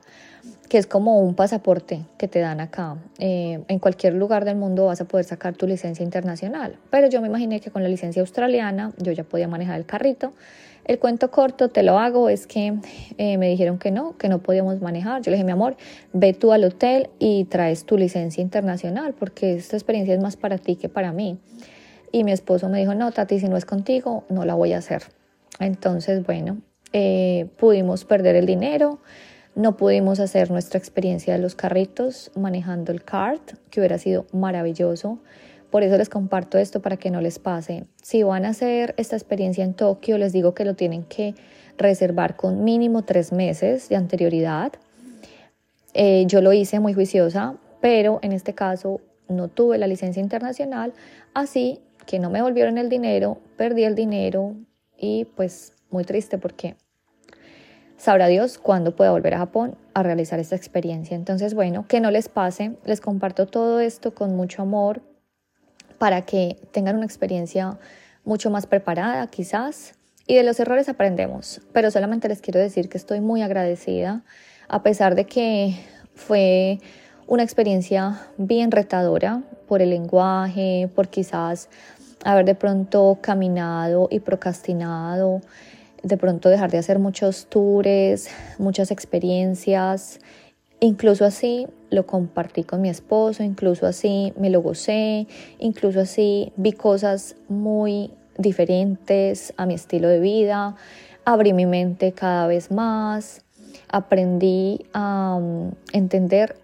que 0.68 0.78
es 0.78 0.88
como 0.88 1.20
un 1.20 1.34
pasaporte 1.34 2.00
que 2.18 2.26
te 2.26 2.40
dan 2.40 2.58
acá. 2.60 2.96
Eh, 3.20 3.60
en 3.68 3.78
cualquier 3.78 4.14
lugar 4.14 4.44
del 4.44 4.56
mundo 4.56 4.86
vas 4.86 5.00
a 5.00 5.04
poder 5.04 5.24
sacar 5.24 5.54
tu 5.54 5.68
licencia 5.68 6.02
internacional. 6.02 6.76
Pero 6.90 7.08
yo 7.08 7.20
me 7.20 7.28
imaginé 7.28 7.60
que 7.60 7.70
con 7.70 7.84
la 7.84 7.88
licencia 7.88 8.22
australiana 8.22 8.92
yo 8.98 9.12
ya 9.12 9.22
podía 9.22 9.46
manejar 9.46 9.78
el 9.78 9.86
carrito. 9.86 10.32
El 10.84 10.98
cuento 10.98 11.30
corto, 11.30 11.68
te 11.68 11.84
lo 11.84 11.96
hago, 12.00 12.28
es 12.28 12.48
que 12.48 12.74
eh, 13.18 13.38
me 13.38 13.48
dijeron 13.48 13.78
que 13.78 13.92
no, 13.92 14.16
que 14.16 14.28
no 14.28 14.40
podíamos 14.40 14.80
manejar. 14.80 15.22
Yo 15.22 15.30
le 15.30 15.36
dije, 15.36 15.44
mi 15.44 15.52
amor, 15.52 15.76
ve 16.12 16.32
tú 16.32 16.52
al 16.52 16.64
hotel 16.64 17.08
y 17.20 17.44
traes 17.44 17.84
tu 17.84 17.96
licencia 17.96 18.42
internacional, 18.42 19.14
porque 19.16 19.54
esta 19.54 19.76
experiencia 19.76 20.12
es 20.12 20.20
más 20.20 20.36
para 20.36 20.58
ti 20.58 20.74
que 20.74 20.88
para 20.88 21.12
mí. 21.12 21.38
Y 22.10 22.24
mi 22.24 22.32
esposo 22.32 22.68
me 22.68 22.80
dijo, 22.80 22.94
no, 22.96 23.12
Tati, 23.12 23.38
si 23.38 23.48
no 23.48 23.56
es 23.56 23.64
contigo, 23.64 24.24
no 24.28 24.44
la 24.44 24.54
voy 24.54 24.72
a 24.72 24.78
hacer. 24.78 25.02
Entonces, 25.58 26.24
bueno, 26.24 26.58
eh, 26.92 27.48
pudimos 27.58 28.04
perder 28.04 28.36
el 28.36 28.46
dinero. 28.46 29.00
No 29.54 29.76
pudimos 29.76 30.20
hacer 30.20 30.50
nuestra 30.50 30.78
experiencia 30.78 31.32
de 31.34 31.38
los 31.38 31.54
carritos 31.54 32.30
manejando 32.36 32.92
el 32.92 33.02
kart, 33.04 33.52
que 33.70 33.80
hubiera 33.80 33.98
sido 33.98 34.26
maravilloso. 34.32 35.18
Por 35.70 35.82
eso 35.82 35.96
les 35.96 36.08
comparto 36.08 36.58
esto 36.58 36.80
para 36.80 36.96
que 36.96 37.10
no 37.10 37.20
les 37.20 37.38
pase. 37.38 37.86
Si 38.02 38.22
van 38.22 38.44
a 38.44 38.50
hacer 38.50 38.94
esta 38.98 39.16
experiencia 39.16 39.64
en 39.64 39.74
Tokio, 39.74 40.18
les 40.18 40.32
digo 40.32 40.54
que 40.54 40.64
lo 40.64 40.74
tienen 40.74 41.04
que 41.04 41.34
reservar 41.76 42.36
con 42.36 42.64
mínimo 42.64 43.02
tres 43.02 43.32
meses 43.32 43.88
de 43.88 43.96
anterioridad. 43.96 44.72
Eh, 45.94 46.24
yo 46.26 46.40
lo 46.40 46.52
hice 46.52 46.80
muy 46.80 46.94
juiciosa, 46.94 47.56
pero 47.80 48.18
en 48.22 48.32
este 48.32 48.54
caso 48.54 49.00
no 49.28 49.48
tuve 49.48 49.78
la 49.78 49.86
licencia 49.86 50.22
internacional, 50.22 50.92
así 51.34 51.80
que 52.06 52.18
no 52.18 52.30
me 52.30 52.42
volvieron 52.42 52.78
el 52.78 52.88
dinero, 52.88 53.38
perdí 53.56 53.84
el 53.84 53.94
dinero 53.94 54.54
y 54.98 55.24
pues 55.24 55.72
muy 55.90 56.04
triste 56.04 56.38
porque 56.38 56.76
Sabrá 57.98 58.26
Dios 58.26 58.58
cuándo 58.58 58.94
pueda 58.94 59.10
volver 59.10 59.34
a 59.34 59.38
Japón 59.38 59.76
a 59.94 60.02
realizar 60.02 60.38
esta 60.38 60.54
experiencia. 60.54 61.16
Entonces, 61.16 61.54
bueno, 61.54 61.86
que 61.88 62.00
no 62.00 62.10
les 62.10 62.28
pase. 62.28 62.76
Les 62.84 63.00
comparto 63.00 63.46
todo 63.46 63.80
esto 63.80 64.14
con 64.14 64.36
mucho 64.36 64.62
amor 64.62 65.00
para 65.98 66.22
que 66.22 66.58
tengan 66.72 66.96
una 66.96 67.06
experiencia 67.06 67.78
mucho 68.24 68.50
más 68.50 68.66
preparada, 68.66 69.26
quizás. 69.28 69.94
Y 70.26 70.34
de 70.34 70.42
los 70.42 70.60
errores 70.60 70.90
aprendemos. 70.90 71.62
Pero 71.72 71.90
solamente 71.90 72.28
les 72.28 72.42
quiero 72.42 72.60
decir 72.60 72.90
que 72.90 72.98
estoy 72.98 73.20
muy 73.20 73.40
agradecida, 73.40 74.22
a 74.68 74.82
pesar 74.82 75.14
de 75.14 75.24
que 75.24 75.76
fue 76.14 76.80
una 77.26 77.44
experiencia 77.44 78.20
bien 78.36 78.70
retadora 78.70 79.42
por 79.66 79.80
el 79.80 79.90
lenguaje, 79.90 80.90
por 80.94 81.08
quizás 81.08 81.70
haber 82.24 82.44
de 82.44 82.54
pronto 82.54 83.18
caminado 83.20 84.08
y 84.10 84.20
procrastinado 84.20 85.40
de 86.06 86.16
pronto 86.16 86.48
dejar 86.48 86.70
de 86.70 86.78
hacer 86.78 87.00
muchos 87.00 87.46
tours, 87.46 88.28
muchas 88.58 88.92
experiencias. 88.92 90.20
Incluso 90.78 91.24
así 91.24 91.66
lo 91.90 92.06
compartí 92.06 92.62
con 92.62 92.80
mi 92.80 92.88
esposo, 92.88 93.42
incluso 93.42 93.86
así 93.86 94.32
me 94.38 94.50
lo 94.50 94.62
gocé, 94.62 95.26
incluso 95.58 96.00
así 96.00 96.52
vi 96.56 96.72
cosas 96.72 97.34
muy 97.48 98.12
diferentes 98.38 99.52
a 99.56 99.66
mi 99.66 99.74
estilo 99.74 100.08
de 100.08 100.20
vida, 100.20 100.76
abrí 101.24 101.52
mi 101.52 101.66
mente 101.66 102.12
cada 102.12 102.46
vez 102.46 102.70
más, 102.70 103.40
aprendí 103.88 104.84
a 104.92 105.36
um, 105.36 105.72
entender 105.92 106.56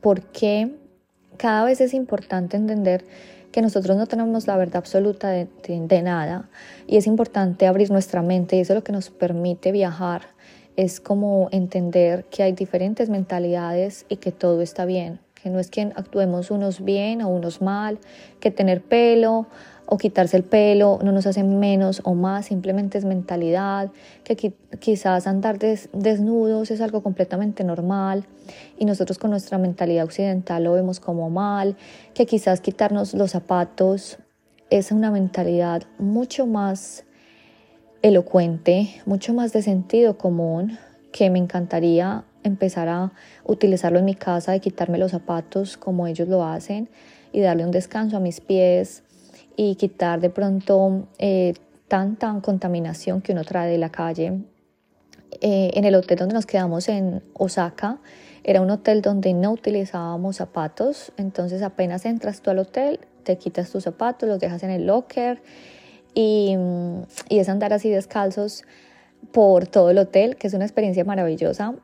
por 0.00 0.20
qué. 0.22 0.74
Cada 1.36 1.64
vez 1.64 1.80
es 1.80 1.94
importante 1.94 2.56
entender 2.56 3.04
que 3.54 3.62
nosotros 3.62 3.96
no 3.96 4.08
tenemos 4.08 4.48
la 4.48 4.56
verdad 4.56 4.78
absoluta 4.78 5.30
de, 5.30 6.02
nada 6.02 6.48
y 6.88 6.96
es 6.96 7.06
importante 7.06 7.68
abrir 7.68 7.88
nuestra 7.88 8.20
mente 8.20 8.56
y 8.56 8.58
eso 8.58 8.72
es 8.72 8.78
lo 8.78 8.82
que 8.82 8.90
nos 8.90 9.10
permite 9.10 9.70
viajar. 9.70 10.22
Es 10.74 10.98
como 10.98 11.48
entender 11.52 12.24
que 12.24 12.42
hay 12.42 12.50
diferentes 12.50 13.10
mentalidades 13.10 14.06
y 14.08 14.16
que 14.16 14.32
todo 14.32 14.60
está 14.60 14.86
bien, 14.86 15.20
que 15.40 15.50
no 15.50 15.60
es 15.60 15.70
que 15.70 15.82
actuemos 15.82 16.50
unos 16.50 16.84
bien 16.84 17.22
o 17.22 17.28
unos 17.28 17.62
mal, 17.62 18.00
que 18.40 18.50
tener 18.50 18.82
pelo 18.82 19.46
o 19.86 19.98
quitarse 19.98 20.36
el 20.36 20.44
pelo 20.44 20.98
no 21.02 21.12
nos 21.12 21.26
hace 21.26 21.42
menos 21.42 22.00
o 22.04 22.14
más, 22.14 22.46
simplemente 22.46 22.98
es 22.98 23.04
mentalidad, 23.04 23.90
que 24.24 24.54
quizás 24.78 25.26
andar 25.26 25.58
desnudos 25.58 26.70
es 26.70 26.80
algo 26.80 27.02
completamente 27.02 27.64
normal. 27.64 28.24
Y 28.78 28.84
nosotros 28.84 29.18
con 29.18 29.30
nuestra 29.30 29.58
mentalidad 29.58 30.04
occidental 30.04 30.64
lo 30.64 30.72
vemos 30.72 31.00
como 31.00 31.30
mal, 31.30 31.76
que 32.14 32.26
quizás 32.26 32.60
quitarnos 32.60 33.14
los 33.14 33.32
zapatos 33.32 34.18
es 34.70 34.90
una 34.90 35.10
mentalidad 35.10 35.82
mucho 35.98 36.46
más 36.46 37.04
elocuente, 38.02 39.02
mucho 39.06 39.32
más 39.34 39.52
de 39.52 39.62
sentido 39.62 40.18
común, 40.18 40.78
que 41.12 41.30
me 41.30 41.38
encantaría 41.38 42.24
empezar 42.42 42.88
a 42.88 43.12
utilizarlo 43.44 43.98
en 43.98 44.04
mi 44.04 44.14
casa, 44.14 44.52
de 44.52 44.60
quitarme 44.60 44.98
los 44.98 45.12
zapatos 45.12 45.76
como 45.76 46.06
ellos 46.06 46.28
lo 46.28 46.44
hacen 46.44 46.88
y 47.32 47.40
darle 47.40 47.64
un 47.64 47.70
descanso 47.70 48.16
a 48.16 48.20
mis 48.20 48.40
pies 48.40 49.02
y 49.56 49.76
quitar 49.76 50.20
de 50.20 50.30
pronto 50.30 51.08
eh, 51.18 51.54
tanta 51.88 52.40
contaminación 52.42 53.20
que 53.20 53.32
uno 53.32 53.44
trae 53.44 53.70
de 53.70 53.78
la 53.78 53.90
calle. 53.90 54.40
Eh, 55.40 55.70
en 55.74 55.84
el 55.84 55.94
hotel 55.94 56.18
donde 56.18 56.34
nos 56.34 56.46
quedamos 56.46 56.88
en 56.88 57.22
Osaka, 57.34 57.98
era 58.44 58.60
un 58.60 58.70
hotel 58.70 59.02
donde 59.02 59.32
no 59.32 59.52
utilizábamos 59.52 60.36
zapatos, 60.36 61.12
entonces 61.16 61.62
apenas 61.62 62.04
entras 62.04 62.40
tú 62.40 62.50
al 62.50 62.58
hotel, 62.58 63.00
te 63.24 63.38
quitas 63.38 63.70
tus 63.70 63.84
zapatos, 63.84 64.28
los 64.28 64.38
dejas 64.38 64.62
en 64.62 64.70
el 64.70 64.86
locker 64.86 65.42
y, 66.14 66.56
y 67.28 67.38
es 67.38 67.48
andar 67.48 67.72
así 67.72 67.90
descalzos 67.90 68.64
por 69.32 69.66
todo 69.66 69.90
el 69.90 69.98
hotel, 69.98 70.36
que 70.36 70.46
es 70.46 70.54
una 70.54 70.64
experiencia 70.64 71.04
maravillosa. 71.04 71.74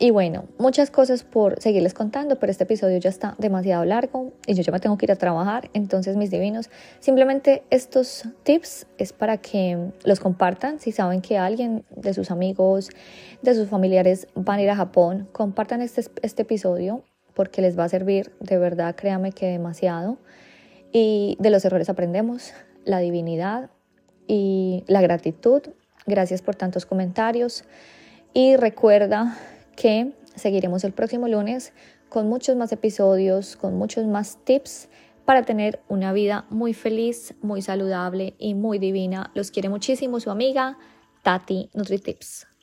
Y 0.00 0.10
bueno, 0.10 0.44
muchas 0.58 0.92
cosas 0.92 1.24
por 1.24 1.60
seguirles 1.60 1.92
contando, 1.92 2.38
pero 2.38 2.52
este 2.52 2.62
episodio 2.62 2.98
ya 2.98 3.10
está 3.10 3.34
demasiado 3.38 3.84
largo 3.84 4.32
y 4.46 4.54
yo 4.54 4.62
ya 4.62 4.70
me 4.70 4.78
tengo 4.78 4.96
que 4.96 5.06
ir 5.06 5.12
a 5.12 5.16
trabajar. 5.16 5.70
Entonces, 5.74 6.16
mis 6.16 6.30
divinos, 6.30 6.70
simplemente 7.00 7.64
estos 7.70 8.22
tips 8.44 8.86
es 8.96 9.12
para 9.12 9.38
que 9.38 9.90
los 10.04 10.20
compartan. 10.20 10.78
Si 10.78 10.92
saben 10.92 11.20
que 11.20 11.36
alguien 11.36 11.84
de 11.90 12.14
sus 12.14 12.30
amigos, 12.30 12.90
de 13.42 13.54
sus 13.56 13.68
familiares 13.68 14.28
van 14.36 14.60
a 14.60 14.62
ir 14.62 14.70
a 14.70 14.76
Japón, 14.76 15.28
compartan 15.32 15.82
este, 15.82 16.04
este 16.22 16.42
episodio 16.42 17.02
porque 17.34 17.60
les 17.60 17.76
va 17.76 17.84
a 17.84 17.88
servir, 17.88 18.32
de 18.38 18.56
verdad, 18.56 18.94
créame 18.94 19.32
que 19.32 19.46
demasiado. 19.46 20.18
Y 20.92 21.36
de 21.40 21.50
los 21.50 21.64
errores 21.64 21.88
aprendemos, 21.88 22.52
la 22.84 23.00
divinidad 23.00 23.70
y 24.28 24.84
la 24.86 25.00
gratitud. 25.00 25.62
Gracias 26.06 26.40
por 26.40 26.54
tantos 26.54 26.86
comentarios. 26.86 27.64
Y 28.32 28.54
recuerda 28.54 29.36
que 29.78 30.12
seguiremos 30.34 30.82
el 30.82 30.92
próximo 30.92 31.28
lunes 31.28 31.72
con 32.08 32.28
muchos 32.28 32.56
más 32.56 32.72
episodios, 32.72 33.56
con 33.56 33.78
muchos 33.78 34.06
más 34.06 34.38
tips 34.44 34.88
para 35.24 35.44
tener 35.44 35.80
una 35.88 36.12
vida 36.12 36.46
muy 36.50 36.74
feliz, 36.74 37.34
muy 37.42 37.62
saludable 37.62 38.34
y 38.38 38.54
muy 38.54 38.80
divina. 38.80 39.30
Los 39.34 39.52
quiere 39.52 39.68
muchísimo 39.68 40.18
su 40.18 40.32
amiga 40.32 40.78
Tati 41.22 41.70
NutriTips. 41.74 42.57